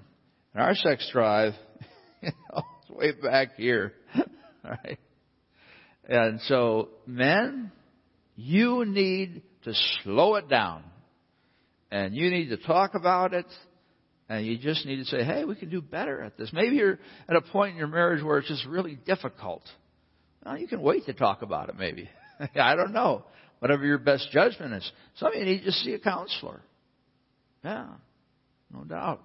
And 0.55 0.63
our 0.63 0.75
sex 0.75 1.09
drive, 1.13 1.53
you 2.23 2.31
know, 2.51 2.63
is 2.85 2.97
way 2.97 3.13
back 3.13 3.57
here. 3.57 3.93
right? 4.65 4.99
And 6.09 6.41
so, 6.43 6.89
men, 7.07 7.71
you 8.35 8.85
need 8.85 9.43
to 9.65 9.73
slow 10.03 10.37
it 10.37 10.49
down. 10.49 10.83
And 11.93 12.15
you 12.15 12.31
need 12.31 12.49
to 12.49 12.57
talk 12.57 12.95
about 12.95 13.35
it 13.35 13.45
and 14.27 14.47
you 14.47 14.57
just 14.57 14.87
need 14.87 14.97
to 14.97 15.05
say, 15.05 15.23
hey, 15.25 15.45
we 15.45 15.55
can 15.55 15.69
do 15.69 15.83
better 15.83 16.23
at 16.23 16.39
this. 16.39 16.51
Maybe 16.55 16.77
you're 16.77 16.99
at 17.29 17.37
a 17.37 17.43
point 17.43 17.73
in 17.73 17.77
your 17.77 17.87
marriage 17.87 18.25
where 18.25 18.39
it's 18.39 18.49
just 18.49 18.65
really 18.65 18.97
difficult. 19.05 19.63
Well, 20.43 20.57
you 20.57 20.67
can 20.67 20.81
wait 20.81 21.05
to 21.05 21.13
talk 21.13 21.43
about 21.43 21.69
it, 21.69 21.75
maybe. 21.77 22.09
I 22.57 22.75
don't 22.77 22.95
know. 22.95 23.25
Whatever 23.59 23.85
your 23.85 23.99
best 23.99 24.31
judgment 24.33 24.73
is. 24.73 24.93
Some 25.17 25.35
of 25.35 25.39
you 25.39 25.45
need 25.45 25.65
to 25.65 25.73
see 25.73 25.93
a 25.93 25.99
counselor. 25.99 26.63
Yeah, 27.63 27.89
no 28.73 28.85
doubt. 28.85 29.21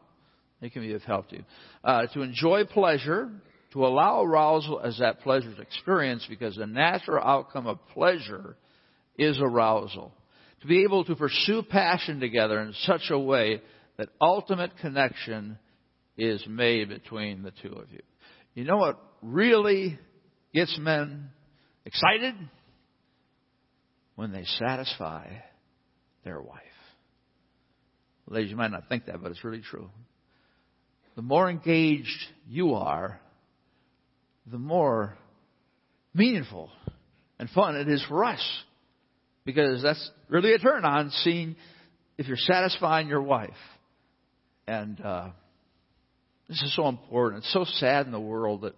They 0.60 0.69
can 0.69 0.82
be 0.82 0.93
of 0.93 1.03
help 1.03 1.30
to 1.30 1.38
you. 1.38 1.43
Uh, 1.86 2.08
to 2.08 2.21
enjoy 2.21 2.65
pleasure, 2.65 3.32
to 3.71 3.86
allow 3.86 4.23
arousal 4.23 4.82
as 4.82 4.99
that 4.99 5.21
pleasure 5.21 5.51
is 5.51 5.60
experienced, 5.60 6.27
because 6.30 6.58
the 6.58 6.67
natural 6.67 7.23
outcome 7.23 7.65
of 7.65 7.80
pleasure 7.93 8.58
is 9.17 9.39
arousal. 9.39 10.12
To 10.62 10.67
be 10.67 10.84
able 10.84 11.06
to 11.06 11.15
pursue 11.15 11.62
passion 11.63 12.20
together 12.20 12.60
in 12.60 12.74
such 12.82 13.10
a 13.10 13.20
way 13.20 13.62
that 13.98 14.10
ultimate 14.20 14.78
connection 14.78 15.60
is 16.17 16.43
made 16.48 16.89
between 16.89 17.43
the 17.43 17.52
two 17.62 17.74
of 17.74 17.91
you. 17.91 18.02
You 18.56 18.63
know 18.63 18.78
what 18.78 19.00
really 19.22 20.00
gets 20.54 20.76
men 20.80 21.30
excited? 21.86 22.34
When 24.15 24.32
they 24.32 24.46
satisfy 24.58 25.28
their 26.24 26.41
wife. 26.41 26.62
Ladies, 28.28 28.50
you 28.50 28.58
might 28.58 28.72
not 28.72 28.89
think 28.89 29.06
that, 29.06 29.22
but 29.22 29.32
it's 29.32 29.43
really 29.43 29.62
true. 29.62 29.89
The 31.15 31.22
more 31.22 31.50
engaged 31.50 32.10
you 32.48 32.74
are, 32.74 33.20
the 34.46 34.58
more 34.58 35.17
meaningful 36.13 36.70
and 37.39 37.50
fun 37.50 37.76
it 37.76 37.88
is 37.88 38.04
for 38.10 38.26
us. 38.26 38.41
Because 39.47 39.81
that's 39.81 40.12
really 40.27 40.51
a 40.51 40.60
turn 40.60 40.83
on 40.83 41.10
seeing 41.10 41.55
if 42.17 42.27
you're 42.27 42.36
satisfying 42.36 43.07
your 43.07 43.21
wife. 43.21 43.49
And 44.67 44.99
uh, 44.99 45.29
this 46.49 46.62
is 46.62 46.75
so 46.75 46.89
important. 46.89 47.45
It's 47.45 47.53
so 47.53 47.63
sad 47.63 48.05
in 48.05 48.12
the 48.12 48.19
world 48.19 48.63
that 48.63 48.75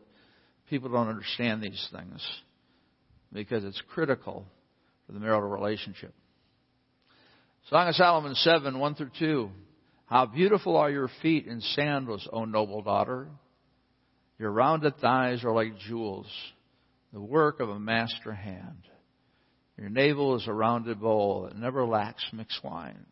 people 0.69 0.91
don't 0.91 1.07
understand 1.07 1.63
these 1.63 1.89
things 1.91 2.23
because 3.33 3.65
it's 3.65 3.81
critical 3.95 4.45
for 5.07 5.13
the 5.13 5.19
marital 5.19 5.49
relationship. 5.49 6.13
Song 7.71 7.87
of 7.87 7.95
Solomon 7.95 8.35
7, 8.35 8.77
1 8.77 8.95
through 8.95 9.09
2. 9.17 9.49
How 10.05 10.27
beautiful 10.27 10.77
are 10.77 10.91
your 10.91 11.09
feet 11.23 11.47
in 11.47 11.61
sandals, 11.61 12.29
O 12.31 12.45
noble 12.45 12.83
daughter. 12.83 13.27
Your 14.37 14.51
rounded 14.51 14.99
thighs 14.99 15.43
are 15.43 15.51
like 15.51 15.79
jewels, 15.79 16.27
the 17.11 17.19
work 17.19 17.59
of 17.59 17.69
a 17.69 17.79
master 17.79 18.33
hand. 18.33 18.83
Your 19.79 19.89
navel 19.89 20.35
is 20.35 20.45
a 20.45 20.53
rounded 20.53 20.99
bowl 20.99 21.43
that 21.43 21.57
never 21.57 21.85
lacks 21.85 22.25
mixed 22.33 22.61
wine. 22.63 23.05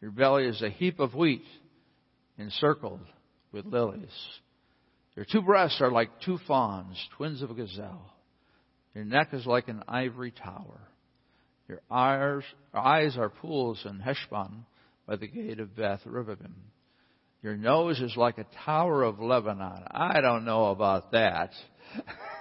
Your 0.00 0.10
belly 0.10 0.46
is 0.46 0.62
a 0.62 0.70
heap 0.70 0.98
of 0.98 1.14
wheat 1.14 1.44
encircled 2.38 3.00
with 3.52 3.66
lilies. 3.66 4.08
Your 5.14 5.26
two 5.30 5.42
breasts 5.42 5.78
are 5.82 5.90
like 5.90 6.08
two 6.24 6.38
fawns, 6.46 6.96
twins 7.16 7.42
of 7.42 7.50
a 7.50 7.54
gazelle. 7.54 8.14
Your 8.94 9.04
neck 9.04 9.28
is 9.34 9.44
like 9.44 9.68
an 9.68 9.82
ivory 9.86 10.30
tower. 10.30 10.80
Your 11.68 11.82
eyes, 11.90 13.16
are 13.18 13.28
pools 13.28 13.82
in 13.84 14.00
Heshbon 14.00 14.64
by 15.06 15.16
the 15.16 15.28
gate 15.28 15.60
of 15.60 15.76
Beth 15.76 16.00
Rivavim. 16.06 16.54
Your 17.42 17.56
nose 17.56 18.00
is 18.00 18.16
like 18.16 18.38
a 18.38 18.46
tower 18.64 19.02
of 19.02 19.20
Lebanon. 19.20 19.84
I 19.90 20.22
don't 20.22 20.46
know 20.46 20.66
about 20.66 21.12
that. 21.12 21.50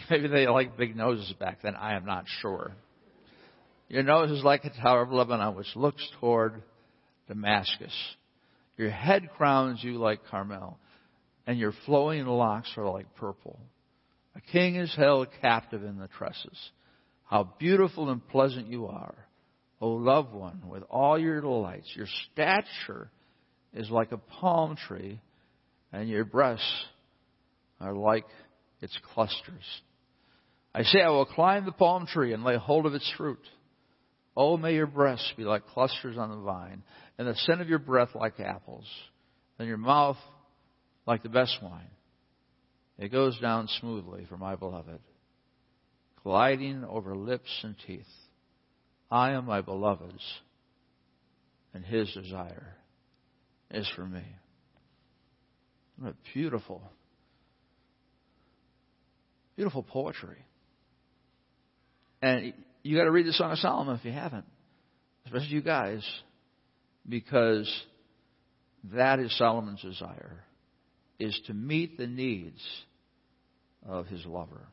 Maybe 0.10 0.28
they 0.28 0.46
like 0.46 0.76
big 0.76 0.96
noses 0.96 1.32
back 1.38 1.62
then. 1.62 1.76
I 1.76 1.94
am 1.94 2.04
not 2.04 2.24
sure. 2.40 2.72
Your 3.88 4.02
nose 4.02 4.30
is 4.30 4.42
like 4.42 4.64
a 4.64 4.70
tower 4.70 5.02
of 5.02 5.12
Lebanon 5.12 5.54
which 5.54 5.74
looks 5.76 6.06
toward 6.20 6.62
Damascus. 7.28 7.92
Your 8.76 8.90
head 8.90 9.28
crowns 9.36 9.84
you 9.84 9.98
like 9.98 10.20
Carmel, 10.30 10.78
and 11.46 11.58
your 11.58 11.72
flowing 11.84 12.24
locks 12.26 12.72
are 12.76 12.88
like 12.88 13.14
purple. 13.16 13.58
A 14.34 14.40
king 14.40 14.76
is 14.76 14.94
held 14.96 15.28
captive 15.42 15.84
in 15.84 15.98
the 15.98 16.08
tresses. 16.08 16.58
How 17.24 17.54
beautiful 17.58 18.10
and 18.10 18.26
pleasant 18.28 18.68
you 18.68 18.86
are, 18.86 19.14
O 19.80 19.88
loved 19.90 20.32
one, 20.32 20.62
with 20.68 20.82
all 20.90 21.18
your 21.18 21.40
delights. 21.40 21.92
Your 21.94 22.06
stature 22.32 23.10
is 23.74 23.90
like 23.90 24.12
a 24.12 24.18
palm 24.18 24.76
tree, 24.76 25.20
and 25.92 26.08
your 26.08 26.24
breasts 26.24 26.84
are 27.80 27.94
like 27.94 28.26
its 28.82 28.98
clusters. 29.14 29.64
I 30.74 30.82
say, 30.82 31.00
I 31.00 31.08
will 31.08 31.24
climb 31.24 31.64
the 31.64 31.72
palm 31.72 32.06
tree 32.06 32.32
and 32.32 32.44
lay 32.44 32.56
hold 32.56 32.84
of 32.84 32.94
its 32.94 33.10
fruit. 33.16 33.40
Oh, 34.36 34.56
may 34.56 34.74
your 34.74 34.86
breasts 34.86 35.32
be 35.36 35.44
like 35.44 35.66
clusters 35.68 36.18
on 36.18 36.30
the 36.30 36.36
vine, 36.36 36.82
and 37.18 37.28
the 37.28 37.34
scent 37.34 37.60
of 37.60 37.68
your 37.68 37.78
breath 37.78 38.14
like 38.14 38.40
apples, 38.40 38.86
and 39.58 39.68
your 39.68 39.76
mouth 39.76 40.16
like 41.06 41.22
the 41.22 41.28
best 41.28 41.56
wine. 41.62 41.90
It 42.98 43.12
goes 43.12 43.38
down 43.40 43.68
smoothly 43.80 44.26
for 44.28 44.36
my 44.36 44.56
beloved, 44.56 45.00
gliding 46.22 46.84
over 46.84 47.14
lips 47.14 47.50
and 47.62 47.74
teeth. 47.86 48.06
I 49.10 49.32
am 49.32 49.46
my 49.46 49.60
beloved's, 49.60 50.24
and 51.74 51.84
his 51.84 52.10
desire 52.12 52.74
is 53.70 53.90
for 53.94 54.06
me. 54.06 54.24
What 55.98 56.14
a 56.14 56.32
beautiful, 56.32 56.82
beautiful 59.56 59.82
poetry. 59.82 60.38
And 62.20 62.54
you 62.82 62.96
got 62.96 63.04
to 63.04 63.10
read 63.10 63.26
the 63.26 63.32
Song 63.32 63.52
of 63.52 63.58
Solomon 63.58 63.96
if 63.96 64.04
you 64.04 64.12
haven't, 64.12 64.44
especially 65.26 65.48
you 65.48 65.62
guys, 65.62 66.06
because 67.08 67.70
that 68.92 69.18
is 69.18 69.36
Solomon's 69.36 69.82
desire, 69.82 70.44
is 71.18 71.38
to 71.46 71.54
meet 71.54 71.98
the 71.98 72.06
needs 72.06 72.60
of 73.86 74.06
his 74.06 74.24
lover. 74.24 74.68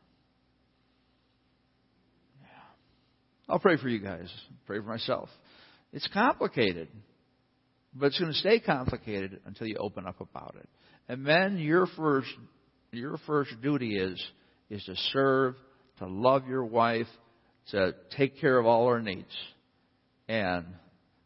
Yeah. 2.42 2.48
I'll 3.48 3.60
pray 3.60 3.78
for 3.78 3.90
you 3.90 4.00
guys. 4.00 4.32
Pray 4.68 4.78
for 4.78 4.86
myself. 4.86 5.30
It's 5.92 6.08
complicated, 6.14 6.88
but 7.96 8.08
it's 8.08 8.20
going 8.20 8.32
to 8.32 8.38
stay 8.38 8.60
complicated 8.60 9.40
until 9.46 9.68
you 9.68 9.78
open 9.80 10.06
up 10.06 10.22
about 10.22 10.56
it. 10.60 10.70
And 11.08 11.24
men, 11.24 11.58
your 11.58 11.88
first 11.98 12.30
your 12.92 13.18
first 13.28 13.52
duty 13.62 13.98
is 13.98 14.20
is 14.70 14.84
to 14.86 14.96
serve, 15.12 15.56
to 15.98 16.08
love 16.08 16.48
your 16.48 16.64
wife, 16.64 17.08
to 17.72 17.96
take 18.18 18.40
care 18.40 18.58
of 18.58 18.66
all 18.66 18.88
her 18.90 19.02
needs. 19.02 19.36
And 20.28 20.66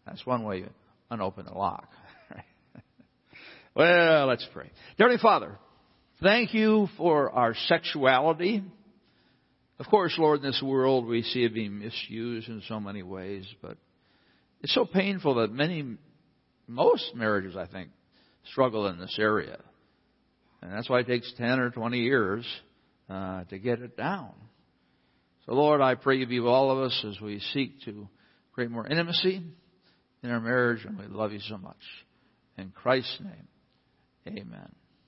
that's 0.06 0.26
one 0.26 0.44
way 0.44 0.60
you 0.60 0.70
unopen 1.10 1.46
the 1.46 1.54
lock. 1.54 1.90
well, 3.76 4.28
let's 4.28 4.48
pray. 4.54 4.72
Dearly 4.98 5.18
Father, 5.18 5.58
thank 6.22 6.54
you 6.54 6.88
for 6.98 7.32
our 7.32 7.56
sexuality. 7.68 8.64
Of 9.80 9.88
course, 9.88 10.16
Lord, 10.18 10.40
in 10.40 10.46
this 10.46 10.62
world 10.64 11.06
we 11.06 11.24
see 11.24 11.44
it 11.44 11.54
being 11.54 11.80
misused 11.80 12.48
in 12.48 12.62
so 12.68 12.80
many 12.80 13.04
ways, 13.04 13.46
but 13.62 13.78
it's 14.62 14.74
so 14.74 14.86
painful 14.86 15.36
that 15.36 15.52
many, 15.52 15.98
most 16.68 17.12
marriages, 17.16 17.58
I 17.58 17.68
think, 17.68 17.90
struggle 18.52 18.88
in 18.88 19.00
this 19.00 19.18
area. 19.20 19.60
And 20.62 20.72
that's 20.72 20.90
why 20.90 21.00
it 21.00 21.08
takes 21.08 21.32
10 21.38 21.60
or 21.60 21.70
20 21.72 22.00
years 22.00 22.46
uh, 23.14 23.44
to 23.46 23.60
get 23.60 23.80
it 23.82 23.96
down. 23.96 24.32
So, 25.46 25.54
Lord, 25.54 25.82
I 25.82 25.96
pray 25.96 26.18
you 26.18 26.26
be 26.26 26.40
with 26.40 26.50
all 26.50 26.72
of 26.72 26.80
us 26.80 27.06
as 27.08 27.22
we 27.22 27.40
seek 27.54 27.82
to 27.84 28.08
create 28.54 28.72
more 28.72 28.88
intimacy 28.88 29.44
in 30.24 30.32
our 30.32 30.40
marriage, 30.40 30.84
and 30.86 30.98
we 30.98 31.06
love 31.06 31.32
you 31.32 31.40
so 31.40 31.58
much. 31.58 31.78
In 32.58 32.72
Christ's 32.72 33.20
name, 33.20 33.48
amen. 34.40 34.83